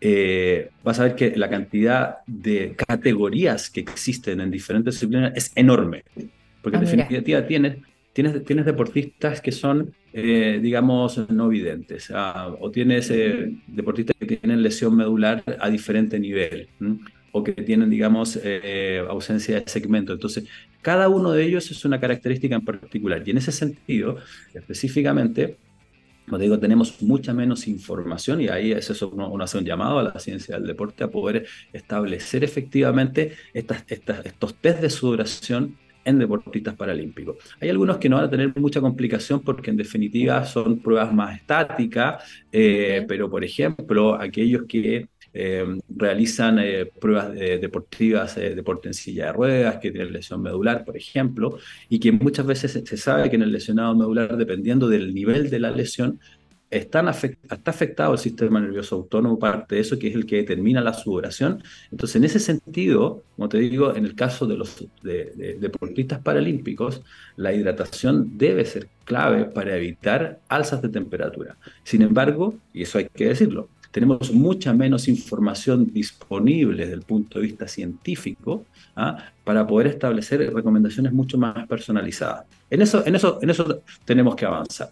[0.00, 5.50] eh, vas a ver que la cantidad de categorías que existen en diferentes disciplinas es
[5.56, 6.04] enorme.
[6.62, 7.78] Porque en ah, definitiva tienes
[8.14, 14.62] tienes, deportistas que son, eh, digamos, no videntes, ah, o tienes eh, deportistas que tienen
[14.62, 16.68] lesión medular a diferente nivel,
[17.32, 20.12] o que tienen, digamos, eh, ausencia de segmento.
[20.12, 20.44] Entonces,
[20.80, 23.22] cada uno de ellos es una característica en particular.
[23.26, 24.18] Y en ese sentido,
[24.54, 25.56] específicamente,
[26.26, 30.04] como digo, tenemos mucha menos información y ahí es eso, uno, hace un llamado a
[30.04, 37.36] la ciencia del deporte a poder establecer efectivamente estos test de sudoración en deportistas paralímpicos.
[37.60, 41.36] Hay algunos que no van a tener mucha complicación porque en definitiva son pruebas más
[41.36, 49.26] estáticas, eh, pero por ejemplo, aquellos que eh, realizan eh, pruebas deportivas, deporte en silla
[49.26, 53.36] de ruedas, que tienen lesión medular, por ejemplo, y que muchas veces se sabe que
[53.36, 56.20] en el lesionado medular, dependiendo del nivel de la lesión,
[56.76, 60.80] están está afectado el sistema nervioso autónomo, parte de eso, que es el que determina
[60.80, 61.62] la sudoración.
[61.90, 67.02] Entonces, en ese sentido, como te digo, en el caso de los deportistas paralímpicos,
[67.36, 71.56] la hidratación debe ser clave para evitar alzas de temperatura.
[71.84, 77.38] Sin embargo, y eso hay que decirlo, tenemos mucha menos información disponible desde el punto
[77.38, 79.30] de vista científico ¿ah?
[79.44, 82.44] para poder establecer recomendaciones mucho más personalizadas.
[82.68, 84.90] En eso, en eso, en eso tenemos que avanzar.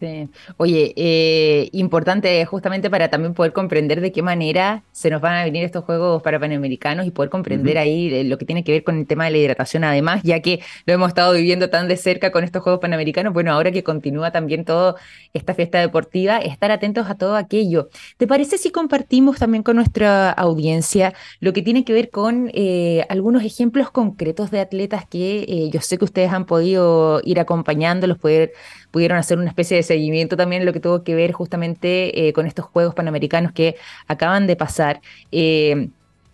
[0.00, 0.28] Sí.
[0.58, 5.42] Oye, eh, importante justamente para también poder comprender de qué manera se nos van a
[5.42, 8.84] venir estos Juegos para Panamericanos y poder comprender ahí eh, lo que tiene que ver
[8.84, 11.96] con el tema de la hidratación, además, ya que lo hemos estado viviendo tan de
[11.96, 14.94] cerca con estos Juegos Panamericanos, bueno, ahora que continúa también toda
[15.34, 17.88] esta fiesta deportiva, estar atentos a todo aquello.
[18.18, 23.04] ¿Te parece si compartimos también con nuestra audiencia lo que tiene que ver con eh,
[23.08, 28.52] algunos ejemplos concretos de atletas que yo sé que ustedes han podido ir acompañándolos, poder
[28.90, 32.46] pudieron hacer una especie de seguimiento también lo que tuvo que ver justamente eh, con
[32.46, 35.00] estos Juegos Panamericanos que acaban de pasar.
[35.32, 35.88] Eh,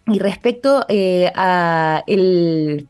[0.06, 2.86] y respecto eh, a el,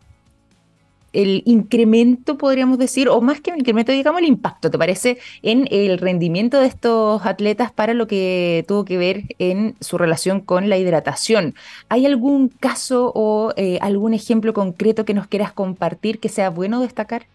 [1.13, 5.19] el incremento, podríamos decir, o más que el incremento, digamos, el impacto, ¿te parece?
[5.43, 10.41] En el rendimiento de estos atletas para lo que tuvo que ver en su relación
[10.41, 11.55] con la hidratación.
[11.89, 17.27] ¿Hay algún caso o algún ejemplo concreto que nos quieras compartir que sea bueno destacar?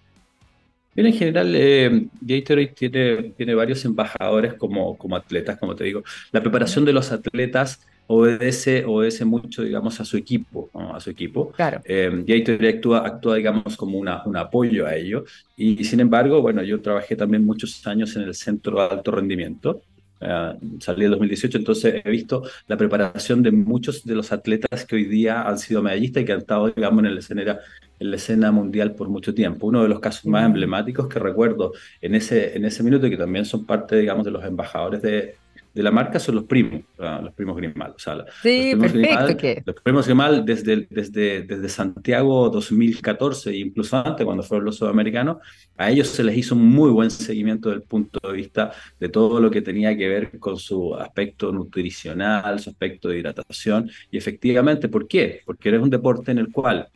[0.95, 6.03] En general, eh, Gatorade tiene, tiene varios embajadores como, como atletas, como te digo.
[6.31, 11.51] La preparación de los atletas obedece, obedece mucho, digamos, a su equipo, a su equipo.
[11.51, 11.81] Claro.
[11.85, 15.25] Eh, Gatorade actúa, actúa, digamos, como una, un apoyo a ello.
[15.55, 19.83] Y, sin embargo, bueno, yo trabajé también muchos años en el Centro de Alto Rendimiento.
[20.21, 24.97] Uh, salí en 2018, entonces he visto la preparación de muchos de los atletas que
[24.97, 27.59] hoy día han sido medallistas y que han estado, digamos, en el escenario
[27.99, 29.67] en la escena mundial por mucho tiempo.
[29.67, 33.17] Uno de los casos más emblemáticos que recuerdo en ese, en ese minuto, y que
[33.17, 35.35] también son parte, digamos, de los embajadores de,
[35.73, 37.91] de la marca, son los primos, los primos Grimal.
[37.95, 39.37] O sea, sí, los primos perfecto.
[39.37, 45.37] Grimal, los primos Grimal desde, desde, desde Santiago 2014, incluso antes, cuando fueron los sudamericanos,
[45.77, 49.09] a ellos se les hizo un muy buen seguimiento desde el punto de vista de
[49.09, 53.89] todo lo que tenía que ver con su aspecto nutricional, su aspecto de hidratación.
[54.11, 55.41] Y efectivamente, ¿por qué?
[55.45, 56.89] Porque eres un deporte en el cual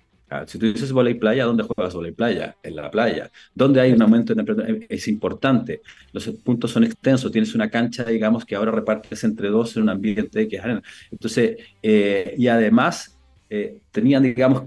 [0.46, 2.56] si tú dices volei playa, ¿dónde juegas volei playa?
[2.64, 3.30] En la playa.
[3.54, 5.82] ¿Dónde hay un aumento en Es importante.
[6.12, 7.32] Los puntos son extensos.
[7.32, 10.82] Tienes una cancha, digamos, que ahora repartes entre dos en un ambiente que es arena.
[11.12, 13.18] Entonces, eh, y además,
[13.50, 14.64] eh, tenían, digamos,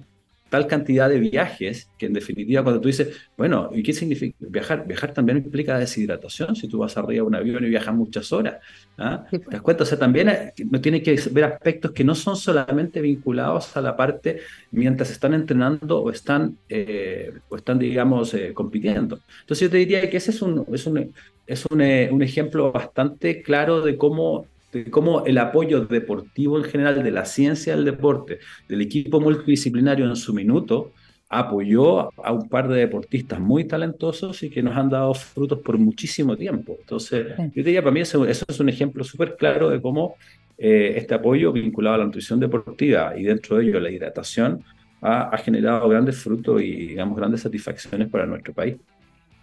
[0.57, 4.87] tal cantidad de viajes que en definitiva cuando tú dices, bueno, ¿y qué significa viajar?
[4.87, 8.57] Viajar también implica deshidratación si tú vas arriba de un avión y viajas muchas horas.
[8.97, 9.27] ¿ah?
[9.31, 9.83] ¿Te das cuenta?
[9.83, 10.31] O sea, también
[10.71, 14.41] no tiene que ver aspectos que no son solamente vinculados a la parte
[14.71, 19.21] mientras están entrenando o están, eh, o están digamos, eh, compitiendo.
[19.43, 21.13] Entonces yo te diría que ese es un, es un,
[21.47, 26.65] es un, eh, un ejemplo bastante claro de cómo de cómo el apoyo deportivo en
[26.65, 30.93] general de la ciencia del deporte, del equipo multidisciplinario en su minuto,
[31.29, 35.77] apoyó a un par de deportistas muy talentosos y que nos han dado frutos por
[35.77, 36.77] muchísimo tiempo.
[36.79, 40.17] Entonces, yo diría, para mí eso, es un ejemplo súper claro de cómo
[40.57, 44.63] eh, este apoyo vinculado a la nutrición deportiva y dentro de ello la hidratación
[45.01, 48.77] ha, ha generado grandes frutos y, digamos, grandes satisfacciones para nuestro país.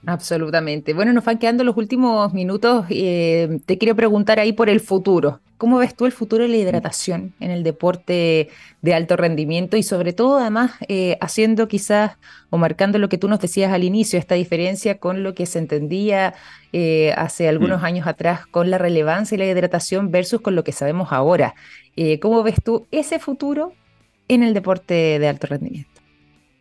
[0.05, 0.93] Absolutamente.
[0.93, 2.85] Bueno, nos van quedando los últimos minutos.
[2.89, 5.39] Eh, te quiero preguntar ahí por el futuro.
[5.57, 8.49] ¿Cómo ves tú el futuro de la hidratación en el deporte
[8.81, 12.17] de alto rendimiento y sobre todo además eh, haciendo quizás
[12.49, 15.59] o marcando lo que tú nos decías al inicio, esta diferencia con lo que se
[15.59, 16.33] entendía
[16.73, 17.85] eh, hace algunos mm.
[17.85, 21.55] años atrás con la relevancia de la hidratación versus con lo que sabemos ahora?
[22.21, 23.71] ¿Cómo ves tú ese futuro
[24.27, 25.92] en el deporte de alto rendimiento?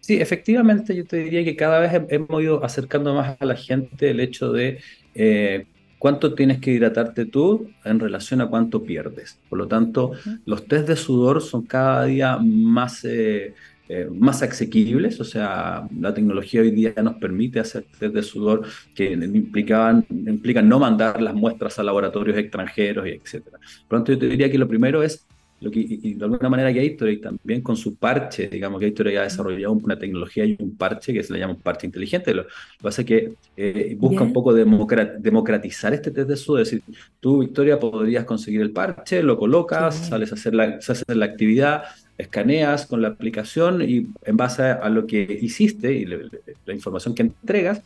[0.03, 4.11] Sí, efectivamente, yo te diría que cada vez hemos ido acercando más a la gente
[4.11, 4.81] el hecho de
[5.15, 5.65] eh,
[5.97, 9.39] cuánto tienes que hidratarte tú en relación a cuánto pierdes.
[9.49, 10.11] Por lo tanto,
[10.45, 13.55] los test de sudor son cada día más, eh,
[13.89, 18.63] eh, más asequibles, o sea, la tecnología hoy día nos permite hacer test de sudor
[18.97, 23.45] que implicaban, implican no mandar las muestras a laboratorios extranjeros, y etc.
[23.45, 25.25] Por lo tanto, yo te diría que lo primero es
[25.63, 29.73] lo que, y de alguna manera Gatorade también con su parche, digamos, Gatorade ha desarrollado
[29.73, 32.35] una tecnología y un parche que se le llama un parche inteligente.
[32.35, 32.51] Lo, que
[32.83, 36.63] pasa es que eh, busca un poco democratizar este test de sudor.
[36.63, 36.83] Es decir,
[37.21, 41.85] tú, Victoria, podrías conseguir el parche, lo colocas, sales a hacer la, haces la actividad,
[42.19, 47.23] escaneas con la aplicación y en base a, lo que hiciste y la información que
[47.23, 47.83] entregas,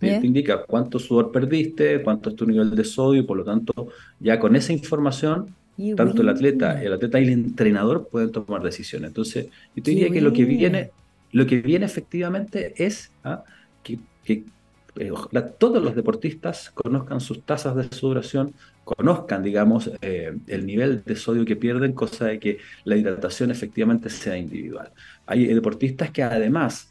[0.00, 3.88] te, indica cuánto sudor perdiste, cuánto es tu nivel de sodio, por lo tanto,
[4.18, 5.54] ya con esa información
[5.96, 9.08] tanto el atleta, el atleta y el entrenador pueden tomar decisiones.
[9.08, 10.90] Entonces, yo te diría que lo que viene,
[11.32, 13.44] lo que viene efectivamente es ¿ah?
[13.82, 15.12] que, eh,
[15.58, 18.52] todos los deportistas conozcan sus tasas de sudoración,
[18.84, 24.10] conozcan, digamos, eh, el nivel de sodio que pierden, cosa de que la hidratación efectivamente
[24.10, 24.90] sea individual.
[25.26, 26.89] Hay deportistas que además,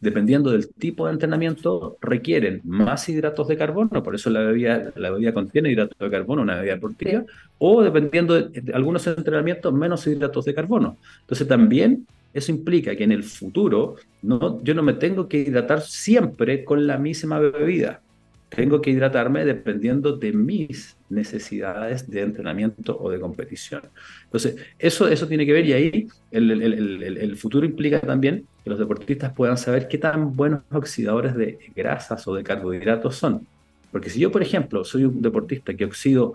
[0.00, 5.10] dependiendo del tipo de entrenamiento, requieren más hidratos de carbono, por eso la bebida, la
[5.10, 7.24] bebida contiene hidratos de carbono, una bebida deportiva,
[7.58, 10.96] o dependiendo de, algunos entrenamientos, menos hidratos de carbono.
[11.20, 12.06] Entonces también
[12.36, 16.86] eso implica que en el futuro no, yo no me tengo que hidratar siempre con
[16.86, 18.02] la misma bebida.
[18.50, 23.82] Tengo que hidratarme dependiendo de mis necesidades de entrenamiento o de competición.
[24.24, 28.80] Entonces, eso, eso tiene que ver y ahí el, el, futuro implica también que los
[28.80, 33.46] deportistas puedan saber qué tan buenos oxidadores de grasas o de carbohidratos son.
[33.92, 36.34] Porque si yo, por ejemplo, soy un deportista que oxido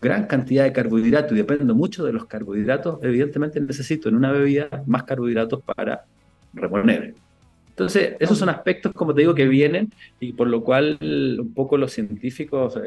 [0.00, 4.84] gran cantidad de carbohidratos y dependo mucho de los carbohidratos, evidentemente necesito en una bebida
[4.86, 6.04] más carbohidratos para
[6.52, 7.14] reponer.
[7.70, 11.76] Entonces, esos son aspectos, como te digo, que vienen y por lo cual un poco
[11.76, 12.78] los científicos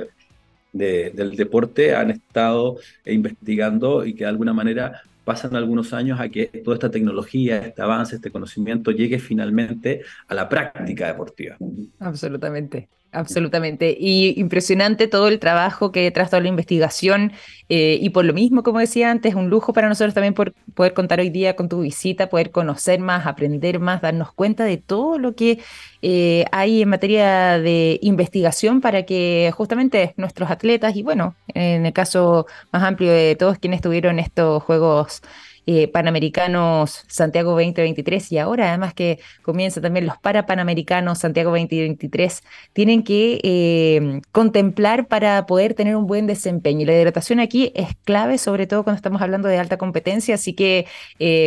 [0.72, 6.30] eh, del deporte han estado investigando y que de alguna manera pasan algunos años a
[6.30, 11.58] que toda esta tecnología, este avance, este conocimiento llegue finalmente a la práctica deportiva.
[12.00, 12.88] Absolutamente.
[13.12, 13.98] Absolutamente.
[14.00, 17.34] Y impresionante todo el trabajo que tras toda la investigación.
[17.68, 20.94] Eh, y por lo mismo, como decía antes, un lujo para nosotros también por poder
[20.94, 25.20] contar hoy día con tu visita, poder conocer más, aprender más, darnos cuenta de todo
[25.20, 25.60] lo que
[26.02, 31.94] eh, hay en materia de investigación para que justamente nuestros atletas, y bueno, en el
[31.94, 35.22] caso más amplio de todos quienes tuvieron estos Juegos
[35.70, 43.04] eh, Panamericanos Santiago 2023 y ahora además que comienza también los Parapanamericanos Santiago 2023, tienen
[43.04, 46.86] que eh, contemplar para poder tener un buen desempeño.
[46.86, 50.86] La hidratación aquí es clave, sobre todo cuando estamos hablando de alta competencia, así que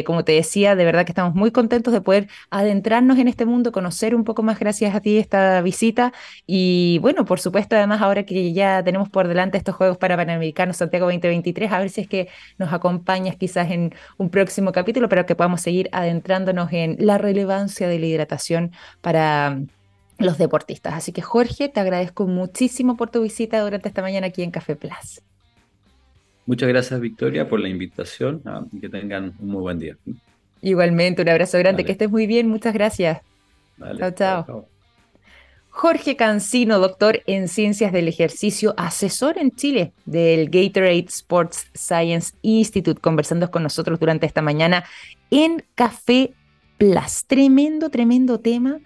[0.04, 3.72] como te decía, de verdad que estamos muy contentos de poder adentrarnos en este mundo,
[3.72, 6.12] conocer un poco más gracias a ti esta visita
[6.46, 11.06] y bueno, por supuesto, además ahora que ya tenemos por delante estos Juegos Parapanamericanos Santiago
[11.06, 15.34] 2023, a ver si es que nos acompañas quizás en un próximo capítulo para que
[15.34, 19.66] podamos seguir adentrándonos en la relevancia de la hidratación para mm,
[20.18, 20.94] los deportistas.
[20.94, 24.76] Así que Jorge, te agradezco muchísimo por tu visita durante esta mañana aquí en Café
[24.76, 25.22] Plus.
[26.46, 29.96] Muchas gracias Victoria por la invitación ah, y que tengan un muy buen día.
[30.62, 33.22] Igualmente, un abrazo grande, que estés muy bien, muchas gracias.
[33.98, 34.12] Chao.
[34.12, 34.68] chao.
[35.70, 43.00] Jorge Cancino, doctor en ciencias del ejercicio, asesor en Chile del Gatorade Sports Science Institute,
[43.00, 44.84] conversando con nosotros durante esta mañana
[45.30, 46.34] en Café
[46.76, 47.24] Plus.
[47.26, 48.80] Tremendo, tremendo tema.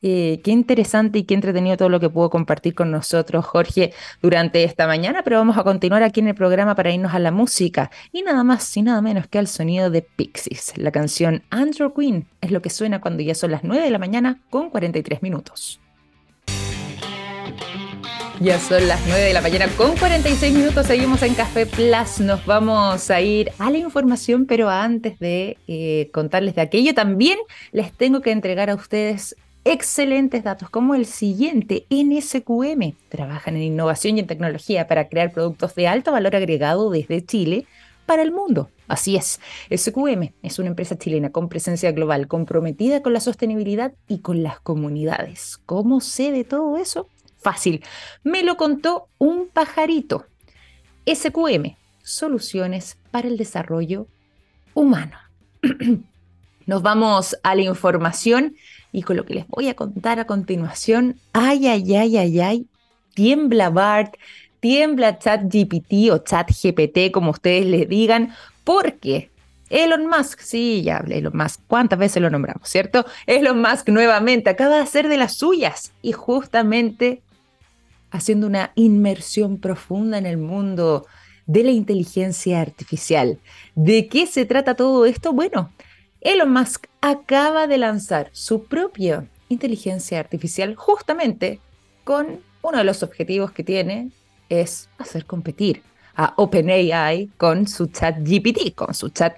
[0.00, 4.62] Eh, qué interesante y qué entretenido todo lo que pudo compartir con nosotros Jorge durante
[4.62, 7.90] esta mañana, pero vamos a continuar aquí en el programa para irnos a la música
[8.12, 10.74] y nada más y nada menos que al sonido de Pixies.
[10.76, 13.98] La canción Andrew Queen es lo que suena cuando ya son las 9 de la
[13.98, 15.80] mañana con 43 minutos.
[18.40, 22.46] Ya son las 9 de la mañana con 46 minutos, seguimos en Café Plus, nos
[22.46, 27.36] vamos a ir a la información, pero antes de eh, contarles de aquello, también
[27.72, 29.34] les tengo que entregar a ustedes
[29.72, 32.94] excelentes datos como el siguiente, NSQM.
[33.08, 37.66] Trabajan en innovación y en tecnología para crear productos de alto valor agregado desde Chile
[38.06, 38.70] para el mundo.
[38.88, 39.38] Así es,
[39.70, 44.60] SQM es una empresa chilena con presencia global, comprometida con la sostenibilidad y con las
[44.60, 45.58] comunidades.
[45.66, 47.06] ¿Cómo sé de todo eso?
[47.36, 47.84] Fácil.
[48.24, 50.24] Me lo contó un pajarito.
[51.06, 54.06] SQM, Soluciones para el Desarrollo
[54.72, 55.18] Humano.
[56.66, 58.56] Nos vamos a la información
[58.92, 62.66] y con lo que les voy a contar a continuación, ay, ay, ay, ay, ay,
[63.14, 64.14] tiembla BART,
[64.60, 69.30] tiembla ChatGPT o ChatGPT, como ustedes le digan, porque
[69.70, 73.04] Elon Musk, sí, ya hablé Elon Musk, ¿cuántas veces lo nombramos, cierto?
[73.26, 77.22] Elon Musk nuevamente acaba de hacer de las suyas y justamente
[78.10, 81.06] haciendo una inmersión profunda en el mundo
[81.46, 83.38] de la inteligencia artificial.
[83.74, 85.32] ¿De qué se trata todo esto?
[85.32, 85.70] Bueno,
[86.20, 91.60] Elon Musk acaba de lanzar su propia inteligencia artificial justamente
[92.04, 94.10] con uno de los objetivos que tiene
[94.48, 95.82] es hacer competir
[96.16, 99.36] a OpenAI con su chat GPT, con su chat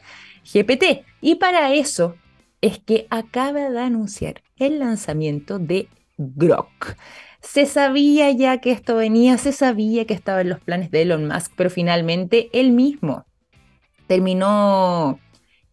[0.52, 1.04] GPT.
[1.20, 2.16] Y para eso
[2.62, 6.96] es que acaba de anunciar el lanzamiento de Grok.
[7.40, 11.26] Se sabía ya que esto venía, se sabía que estaba en los planes de Elon
[11.26, 13.24] Musk, pero finalmente él mismo
[14.06, 15.18] terminó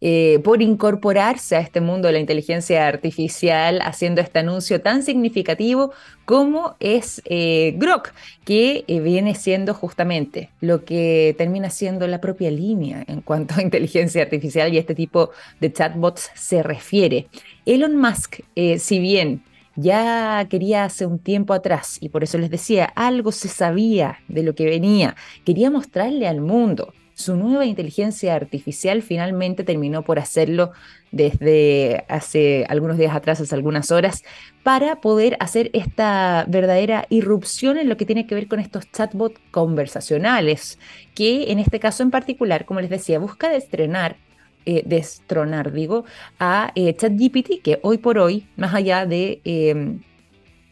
[0.00, 5.92] eh, por incorporarse a este mundo de la inteligencia artificial, haciendo este anuncio tan significativo
[6.24, 8.12] como es eh, Grok,
[8.44, 13.62] que eh, viene siendo justamente lo que termina siendo la propia línea en cuanto a
[13.68, 15.30] inteligencia artificial y este tipo
[15.60, 17.26] de chatbots se refiere.
[17.66, 18.40] Elon Musk,
[18.78, 19.42] si bien
[19.74, 24.42] ya quería hace un tiempo atrás y por eso les decía, algo se sabía de
[24.42, 26.92] lo que venía, quería mostrarle al mundo.
[27.18, 30.70] Su nueva inteligencia artificial finalmente terminó por hacerlo
[31.10, 34.22] desde hace algunos días atrás, hace algunas horas,
[34.62, 39.40] para poder hacer esta verdadera irrupción en lo que tiene que ver con estos chatbots
[39.50, 40.78] conversacionales,
[41.16, 44.16] que en este caso en particular, como les decía, busca estrenar
[44.64, 46.04] eh, destronar, digo,
[46.38, 50.02] a eh, ChatGPT, que hoy por hoy, más allá de em,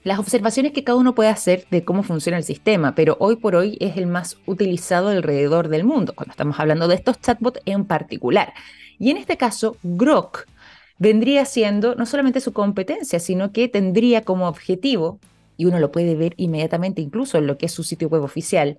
[0.07, 3.57] las observaciones que cada uno puede hacer de cómo funciona el sistema, pero hoy por
[3.57, 7.85] hoy es el más utilizado alrededor del mundo, cuando estamos hablando de estos chatbots en
[7.87, 8.55] particular.
[9.01, 10.47] Y en este caso, Grok
[10.99, 15.19] vendría siendo no solamente su competencia, sino que tendría como objetivo,
[15.57, 18.79] y uno lo puede ver inmediatamente incluso en lo que es su sitio web oficial,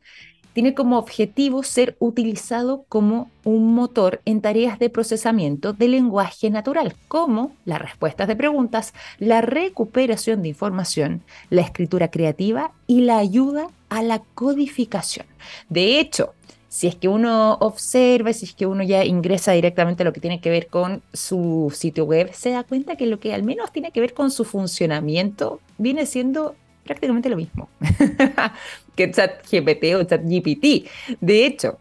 [0.58, 6.96] tiene como objetivo ser utilizado como un motor en tareas de procesamiento de lenguaje natural,
[7.08, 13.68] como las respuestas de preguntas, la recuperación de información, la escritura creativa y la ayuda
[13.90, 15.28] a la codificación.
[15.70, 16.34] De hecho,
[16.70, 20.22] si es que uno observa, si es que uno ya ingresa directamente a lo que
[20.22, 23.72] tiene que ver con su sitio web, se da cuenta que lo que al menos
[23.72, 26.56] tiene que ver con su funcionamiento viene siendo
[26.88, 27.70] prácticamente lo mismo
[28.96, 30.90] que ChatGPT o ChatGPT.
[31.22, 31.78] De hecho,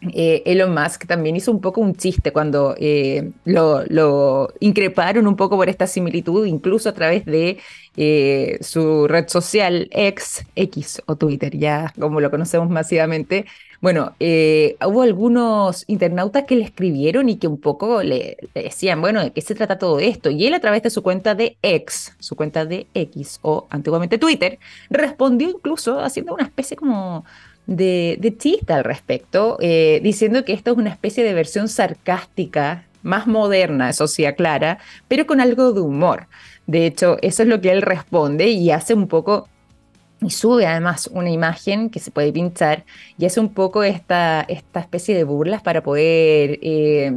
[0.00, 5.56] eh, Elon Musk también hizo un poco un chiste cuando eh, lo, increparon un poco
[5.56, 7.58] por esta similitud, incluso a través de
[7.96, 13.46] eh, su red social X, X o Twitter, ya como lo conocemos masivamente,
[13.80, 19.30] bueno, hubo algunos internautas que le escribieron y que un poco le, decían, bueno, ¿de
[19.32, 20.30] qué se trata todo esto?
[20.30, 24.18] Y él a través de su cuenta de X, su cuenta de X o antiguamente
[24.18, 24.58] Twitter,
[24.90, 27.24] respondió incluso haciendo una especie como
[27.68, 32.86] de, de chiste al respecto, eh, diciendo que esto es una especie de versión sarcástica,
[33.02, 36.26] más moderna, eso sí aclara, pero con algo de humor.
[36.66, 39.48] De hecho, eso es lo que él responde y hace un poco
[40.20, 42.84] y sube además una imagen que se puede pinchar
[43.18, 47.12] y hace un poco esta, esta especie de burlas para poder eh,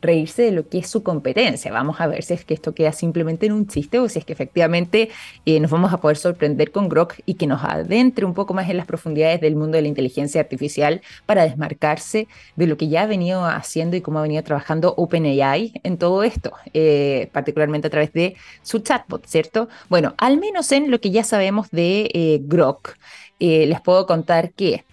[0.00, 1.72] reírse de lo que es su competencia.
[1.72, 4.24] Vamos a ver si es que esto queda simplemente en un chiste o si es
[4.24, 5.10] que efectivamente
[5.46, 8.70] eh, nos vamos a poder sorprender con Grok y que nos adentre un poco más
[8.70, 13.02] en las profundidades del mundo de la inteligencia artificial para desmarcarse de lo que ya
[13.02, 17.90] ha venido haciendo y cómo ha venido trabajando OpenAI en todo esto, eh, particularmente a
[17.90, 19.68] través de su chatbot, ¿cierto?
[19.88, 22.96] Bueno, al menos en lo que ya sabemos de eh, Grok,
[23.40, 24.84] les puedo contar que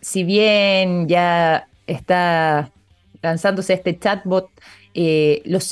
[0.00, 2.70] si bien ya está
[3.22, 4.50] lanzándose este chatbot,
[4.94, 5.64] eh, los,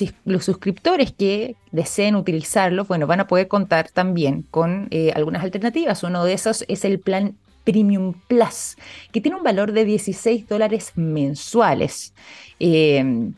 [0.44, 6.02] suscriptores que deseen utilizarlo, bueno, van a poder contar también con eh, algunas alternativas.
[6.02, 8.76] Uno de esos es el plan Premium Plus,
[9.12, 12.14] que tiene un valor de 16 dólares mensuales.
[12.58, 13.32] Em,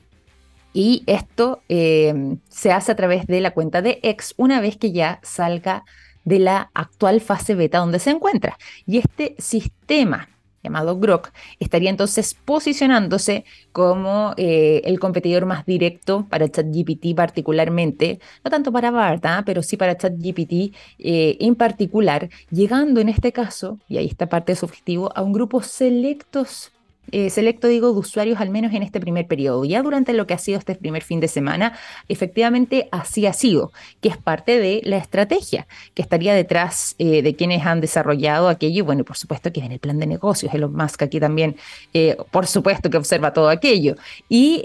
[0.73, 4.93] y esto em, se hace a través de la cuenta de X una vez que
[4.93, 5.85] ya salga
[6.25, 8.59] de la actual fase beta donde se encuentra.
[8.85, 10.29] Y este sistema
[10.67, 18.51] llamado Grok, estaría entonces posicionándose como eh, el competidor más directo para ChatGPT particularmente, no
[18.51, 19.43] tanto para BART, ¿ah?
[19.47, 24.53] pero sí para ChatGPT eh, en particular, llegando en este caso, y ahí está parte
[24.53, 26.73] de su objetivo, a un grupo selectos
[27.13, 29.65] eh, selecto, digo, de usuarios al menos en este primer periodo.
[29.65, 31.79] Ya durante lo que ha sido este primer fin de semana,
[32.09, 37.35] efectivamente así ha sido, que es parte de la estrategia que estaría detrás eh, de
[37.35, 38.79] quienes han desarrollado aquello.
[38.79, 41.57] Y bueno, por supuesto que en el plan de negocios, Elon Musk aquí también,
[41.95, 43.97] eh, por supuesto que observa todo aquello.
[44.29, 44.63] Y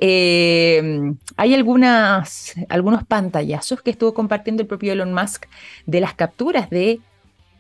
[1.38, 5.46] hay algunas, algunos pantallazos que estuvo compartiendo el propio Elon Musk
[5.86, 7.00] de las capturas de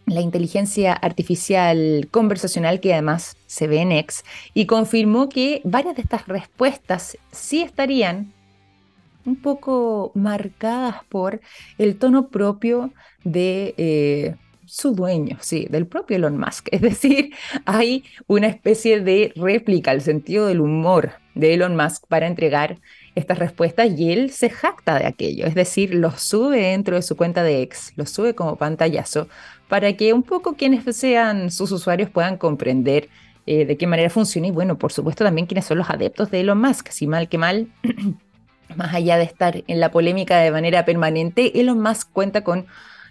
[0.06, 4.24] la inteligencia artificial conversacional que además se ve en X
[4.54, 8.34] y confirmó que varias de estas respuestas sí estarían
[9.26, 11.42] un poco marcadas por
[11.78, 12.92] el tono propio
[13.24, 14.36] de eh,
[14.66, 16.70] su dueño, sí, del propio Elon Musk.
[16.72, 17.34] Es decir,
[17.66, 22.80] hay una especie de réplica al sentido del humor de Elon Musk para entregar
[23.16, 27.18] estas respuestas y él se jacta de aquello, es decir, los sube dentro de su
[27.18, 29.28] cuenta de X, los sube como pantallazo
[29.72, 33.08] para que un poco quienes sean sus usuarios puedan comprender
[33.46, 36.42] eh, de qué manera funciona y bueno, por supuesto también quienes son los adeptos de
[36.42, 37.70] Elon Musk, si mal que mal,
[38.76, 42.66] más allá de estar en la polémica de manera permanente, Elon Musk cuenta con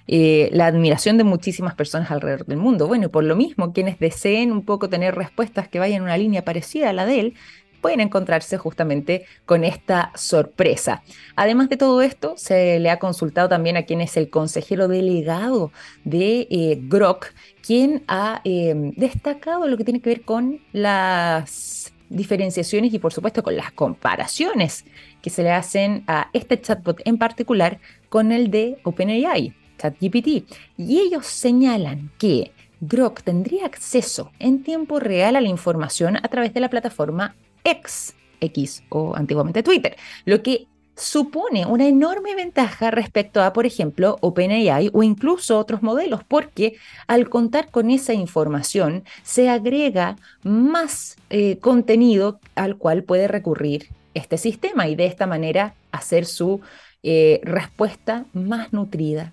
[0.07, 2.87] eh, la admiración de muchísimas personas alrededor del mundo.
[2.87, 6.45] Bueno, por lo mismo, quienes deseen un poco tener respuestas que vayan en una línea
[6.45, 7.35] parecida a la de él,
[7.81, 11.03] pueden encontrarse justamente con esta sorpresa.
[11.37, 15.72] Además de todo esto, se le ha consultado también a quien es el consejero delegado
[16.05, 17.26] de eh, Grok,
[17.62, 23.43] quien ha eh, destacado lo que tiene que ver con las diferenciaciones y por supuesto
[23.43, 24.85] con las comparaciones
[25.22, 27.78] que se le hacen a este chatbot en particular
[28.09, 29.55] con el de OpenAI.
[29.78, 30.45] ChatGPT.
[30.76, 36.55] Y ellos señalan que Grok tendría acceso en tiempo real a la información a través
[36.55, 37.35] de la plataforma
[37.65, 40.67] X, X o antiguamente Twitter, lo que
[41.01, 47.29] supone una enorme ventaja respecto a, por ejemplo, OpenAI o incluso otros modelos, porque al
[47.31, 54.89] contar con esa información se agrega más eh, contenido al cual puede recurrir este sistema
[54.89, 56.61] y de esta manera hacer su
[57.03, 59.33] eh, respuesta más nutrida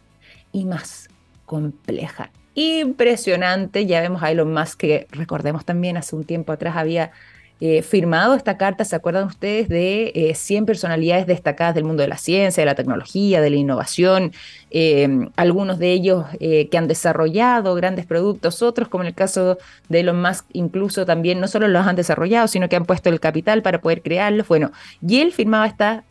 [0.53, 1.09] y más
[1.45, 2.31] compleja.
[2.55, 7.11] Impresionante, ya vemos a Elon Musk que recordemos también hace un tiempo atrás había
[7.59, 12.07] eh, firmado esta carta, ¿se acuerdan ustedes de 100 eh, personalidades destacadas del mundo de
[12.07, 14.31] la ciencia, de la tecnología, de la innovación?
[14.69, 19.57] Eh, algunos de ellos que han desarrollado grandes productos, otros como en el caso
[19.89, 23.19] de Elon Musk, incluso también no solo los han desarrollado, sino que han puesto el
[23.19, 24.47] capital para poder crearlos.
[24.47, 24.71] Bueno,
[25.05, 26.03] y él firmaba esta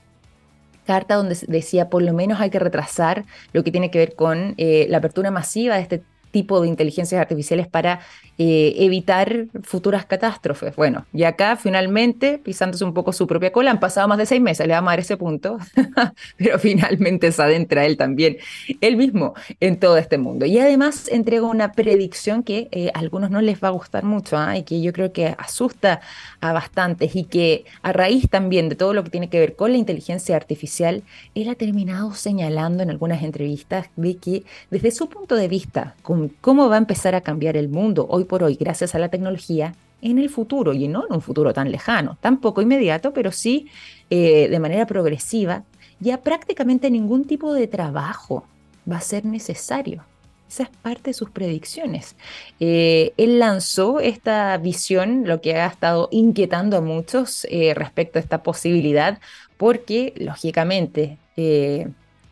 [0.85, 4.55] carta donde decía por lo menos hay que retrasar lo que tiene que ver con
[4.57, 6.03] la apertura masiva de este
[6.37, 8.01] tipo de inteligencias artificiales para
[8.37, 10.77] eh, evitar futuras catástrofes.
[10.77, 14.43] Bueno, y acá finalmente, pisándose un poco su propia cola, han pasado más de seis
[14.43, 15.57] meses, le vamos a dar ese punto,
[16.37, 18.37] pero finalmente se adentra él también,
[18.83, 20.45] él mismo, en todo este mundo.
[20.45, 24.37] Y además entrega una predicción que eh, a algunos no les va a gustar mucho
[24.37, 24.59] ¿ah?
[24.59, 26.03] y que yo creo que asusta
[26.43, 29.73] a bastantes y que a raíz también de todo lo que tiene que ver con
[29.73, 31.03] la inteligencia artificial,
[31.35, 36.26] él ha terminado señalando en algunas entrevistas de que desde su punto de vista, con
[36.41, 39.75] cómo va a empezar a cambiar el mundo hoy por hoy gracias a la tecnología
[40.03, 43.69] en el futuro y no en un futuro tan lejano, tampoco inmediato, pero sí
[44.11, 45.65] eh, de manera progresiva,
[46.01, 48.45] ya prácticamente ningún tipo de trabajo
[48.91, 50.05] va a ser necesario.
[50.49, 52.15] Esa es parte de sus predicciones.
[52.61, 58.23] Eh, él lanzó esta visión, lo que ha estado inquietando a muchos eh, respecto a
[58.23, 59.19] esta posibilidad,
[59.57, 61.19] porque lógicamente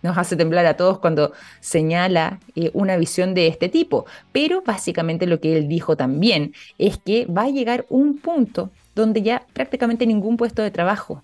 [0.05, 4.05] nos hace temblar a todos cuando señala eh, una visión de este tipo.
[4.33, 9.23] Pero básicamente lo que él dijo también es que va a llegar un punto donde
[9.23, 11.23] ya prácticamente ningún puesto de trabajo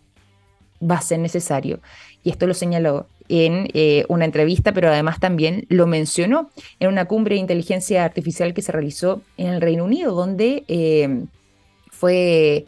[0.83, 1.81] va a ser necesario.
[2.25, 6.51] Y esto lo señaló en eh, una entrevista, pero además también lo mencionó
[6.81, 11.27] en una cumbre de inteligencia artificial que se realizó en el Reino Unido, donde eh,
[11.91, 12.65] fue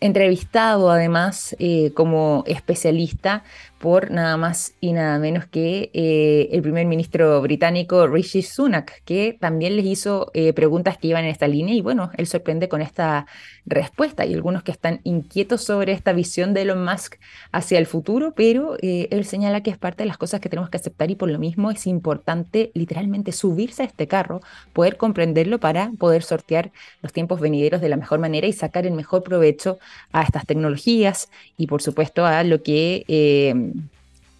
[0.00, 1.56] entrevistado además
[1.94, 3.44] como especialista
[3.82, 9.36] por nada más y nada menos que eh, el primer ministro británico Rishi Sunak, que
[9.40, 12.80] también les hizo eh, preguntas que iban en esta línea y bueno, él sorprende con
[12.80, 13.26] esta
[13.66, 14.22] respuesta.
[14.22, 17.16] Hay algunos que están inquietos sobre esta visión de Elon Musk
[17.50, 20.70] hacia el futuro, pero eh, él señala que es parte de las cosas que tenemos
[20.70, 25.58] que aceptar y por lo mismo es importante literalmente subirse a este carro, poder comprenderlo
[25.58, 26.70] para poder sortear
[27.02, 29.80] los tiempos venideros de la mejor manera y sacar el mejor provecho
[30.12, 33.71] a estas tecnologías y por supuesto a lo que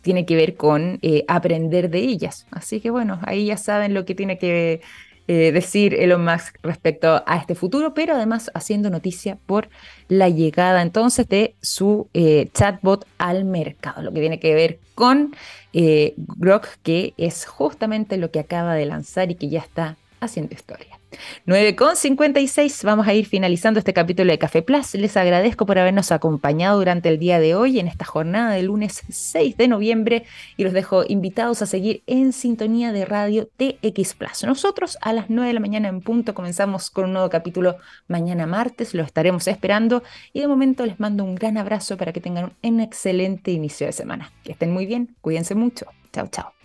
[0.02, 2.46] tiene que ver con eh, aprender de ellas.
[2.50, 4.82] Así que bueno, ahí ya saben lo que tiene que
[5.28, 9.68] eh, decir Elon Musk respecto a este futuro, pero además haciendo noticia por
[10.08, 15.34] la llegada entonces de su eh, chatbot al mercado, lo que tiene que ver con
[15.72, 21.01] Grok, que es justamente lo que acaba de lanzar y que ya está haciendo historia.
[21.46, 24.94] 9.56, vamos a ir finalizando este capítulo de Café Plus.
[24.94, 29.02] Les agradezco por habernos acompañado durante el día de hoy en esta jornada del lunes
[29.08, 30.24] 6 de noviembre
[30.56, 34.44] y los dejo invitados a seguir en sintonía de radio TX Plus.
[34.44, 37.76] Nosotros a las 9 de la mañana en punto comenzamos con un nuevo capítulo
[38.08, 40.02] mañana martes, lo estaremos esperando
[40.32, 43.92] y de momento les mando un gran abrazo para que tengan un excelente inicio de
[43.92, 44.32] semana.
[44.44, 45.86] Que estén muy bien, cuídense mucho.
[46.12, 46.61] Chao, chao.